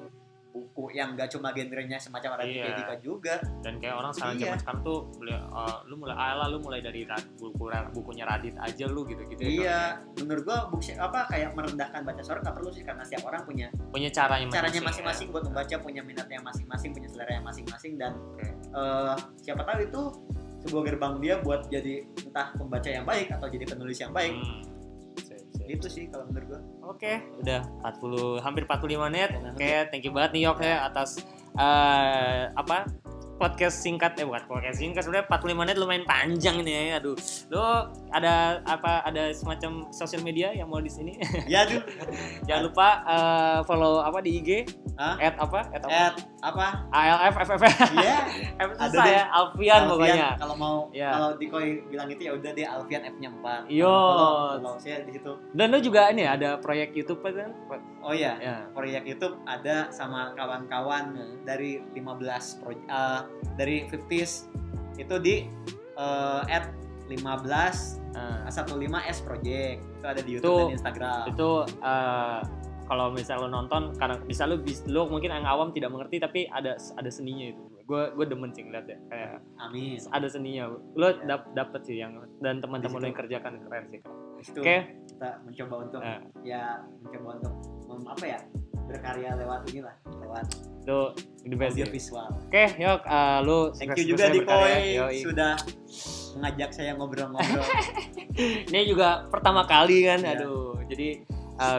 [0.57, 2.73] buku yang gak cuma genrenya semacam Raditya.
[2.73, 3.35] Dika juga.
[3.61, 4.43] Dan kayak orang sekarang Iya.
[4.49, 7.05] zaman sekarang tuh mulai, eh, lu mulai ala lu mulai dari
[7.37, 9.49] buku bukunya Radit aja lu gitu-gitu ya.
[9.53, 9.79] iya,
[10.17, 13.67] menurut gue buku apa kayak merendahkan baca seorang gak perlu sih karena setiap orang punya
[13.93, 18.11] Punya caranya caranya masing-masing, masing-masing buat membaca, punya minatnya masing-masing, punya selera yang masing-masing dan
[18.33, 18.47] Oke.
[18.49, 20.01] eh, siapa tahu itu
[20.57, 24.17] sebuah gerbang dia buat jadi entah pembaca yang baik atau jadi penulis yang ya.
[24.17, 24.33] baik.
[24.33, 24.61] Hmm.
[25.21, 25.65] Sip, sip.
[25.69, 26.61] Itu sih kalau menurut gua.
[26.87, 29.29] Oke, udah 40 hampir 45 menit.
[29.35, 29.51] Oke.
[29.59, 31.19] Oke, thank you banget nih Yok ya atas
[31.59, 32.87] eh, apa
[33.37, 37.03] podcast singkat eh bukan podcast singkat sebenarnya 45 menit lumayan panjang ini ya.
[37.03, 37.19] Aduh.
[37.51, 41.19] Lo ada apa ada semacam sosial media yang mau di sini?
[41.45, 41.67] Ya.
[42.47, 44.49] Jangan lupa eh, follow apa di IG?
[44.95, 45.19] Hah?
[45.19, 45.59] At apa?
[45.75, 45.91] At apa?
[45.91, 46.15] At
[46.47, 46.67] apa?
[46.89, 47.77] ALF FFF.
[47.93, 48.17] Iya.
[48.63, 50.27] F Ada ya, Alfian pokoknya.
[50.35, 51.09] Kalau mau Iya.
[51.11, 53.69] kalau Dikoi bilang itu ya udah deh Alfian F-nya 4.
[53.69, 53.85] Yo.
[53.85, 55.31] Follow, follow saya di situ.
[55.51, 57.53] Dan lo juga ini ada proyek YouTube kan?
[57.99, 58.55] Oh iya, Ya.
[58.71, 61.35] proyek YouTube ada sama kawan-kawan Hmm.
[61.43, 62.83] dari 15 proyek
[63.53, 64.47] dari 50s
[64.95, 65.45] itu di
[65.93, 66.69] eh, at
[67.07, 68.49] 15 Nah.
[68.49, 71.23] 15S Project itu ada di YouTube Itu- dan Instagram.
[71.27, 72.39] itu eh,
[72.87, 74.55] kalau misal lo nonton karena bisa lo
[74.87, 78.63] lo mungkin yang awam tidak mengerti tapi ada ada seninya itu gue gue demen sih
[78.63, 79.95] ngeliat ya kayak Amin.
[80.09, 80.63] ada seninya
[80.93, 81.23] lo Ya.
[81.25, 84.77] dap dapet sih yang dan teman-teman lo Di yang kerjakan keren sih Di oke
[85.07, 86.19] kita mencoba untuk Nah.
[86.41, 86.63] ya
[86.99, 87.53] mencoba untuk
[87.87, 88.39] mem- apa ya
[88.83, 90.45] berkarya lewat ini lah lewat
[90.83, 91.11] lo
[91.43, 91.83] the best ya.
[91.85, 92.27] visual.
[92.27, 94.33] oke yuk eh, lo Thank you juga ya.
[94.33, 95.15] Dikoi Yoi.
[95.21, 95.53] sudah
[96.33, 97.65] mengajak saya ngobrol-ngobrol.
[98.69, 100.39] ini juga pertama kali kan Iya.
[100.39, 101.23] aduh jadi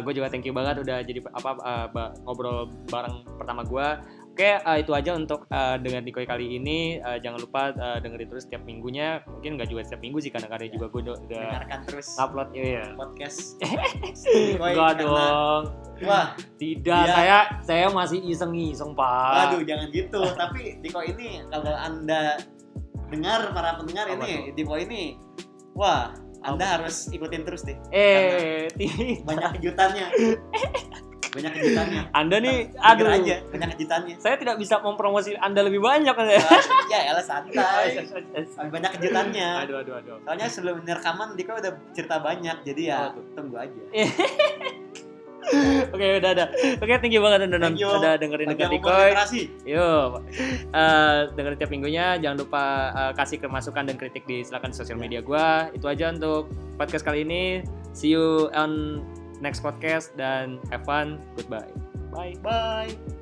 [0.03, 3.89] gue juga thank you banget udah jadi apa uh, ba- ngobrol bareng pertama gue.
[4.39, 7.03] Oke, uh, itu aja untuk uh, dengan Nikoi kali ini.
[7.03, 9.19] Uh, jangan lupa uh, dengerin terus setiap minggunya.
[9.27, 12.87] Mungkin nggak juga setiap minggu sih, kadang-kadang juga gue udah, dengarkan terus upload ya.
[12.95, 13.59] podcast
[14.63, 15.63] Enggak dong.
[16.07, 17.15] wah Tidak, Iya.
[17.19, 19.59] saya saya masih iseng-iseng, Pak.
[19.59, 20.23] Waduh, jangan gitu.
[20.23, 22.39] Tapi Diko ini kalau Anda
[23.11, 25.19] dengar para pendengar Apa ini, Diko ini
[25.75, 27.75] wah, Anda harus ikutin terus deh.
[27.91, 28.71] Eh,
[29.23, 30.07] Banyak kejutannya.
[31.29, 32.01] Banyak kejutannya.
[32.11, 33.19] Anda nih, Jujur aduh.
[33.21, 34.15] aja, banyak kejutannya.
[34.17, 36.41] Saya tidak bisa mempromosi Anda lebih banyak kan ya.
[36.89, 38.09] ya elah santai.
[38.65, 39.49] Banyak kejutannya.
[39.67, 40.17] aduh, aduh, aduh.
[40.25, 43.25] Soalnya sebelum rekaman Diko udah cerita banyak, jadi ya Apa tuh?
[43.35, 43.83] tunggu aja.
[45.95, 46.49] Oke, udah, udah.
[46.81, 47.89] Oke, thank you banget udah, you.
[47.89, 49.11] udah dengerin Dekat Dikoy.
[49.65, 50.11] Yuk,
[50.75, 52.21] eh, dengerin tiap minggunya.
[52.21, 55.03] Jangan lupa eh, kasih kemasukan dan kritik di silakan sosial Ya.
[55.05, 55.71] media gua.
[55.73, 57.65] Itu aja untuk podcast kali ini.
[57.97, 59.03] See you on
[59.43, 61.23] next podcast dan have fun.
[61.39, 61.71] Goodbye.
[62.13, 62.35] Bye.
[62.43, 63.18] Bye.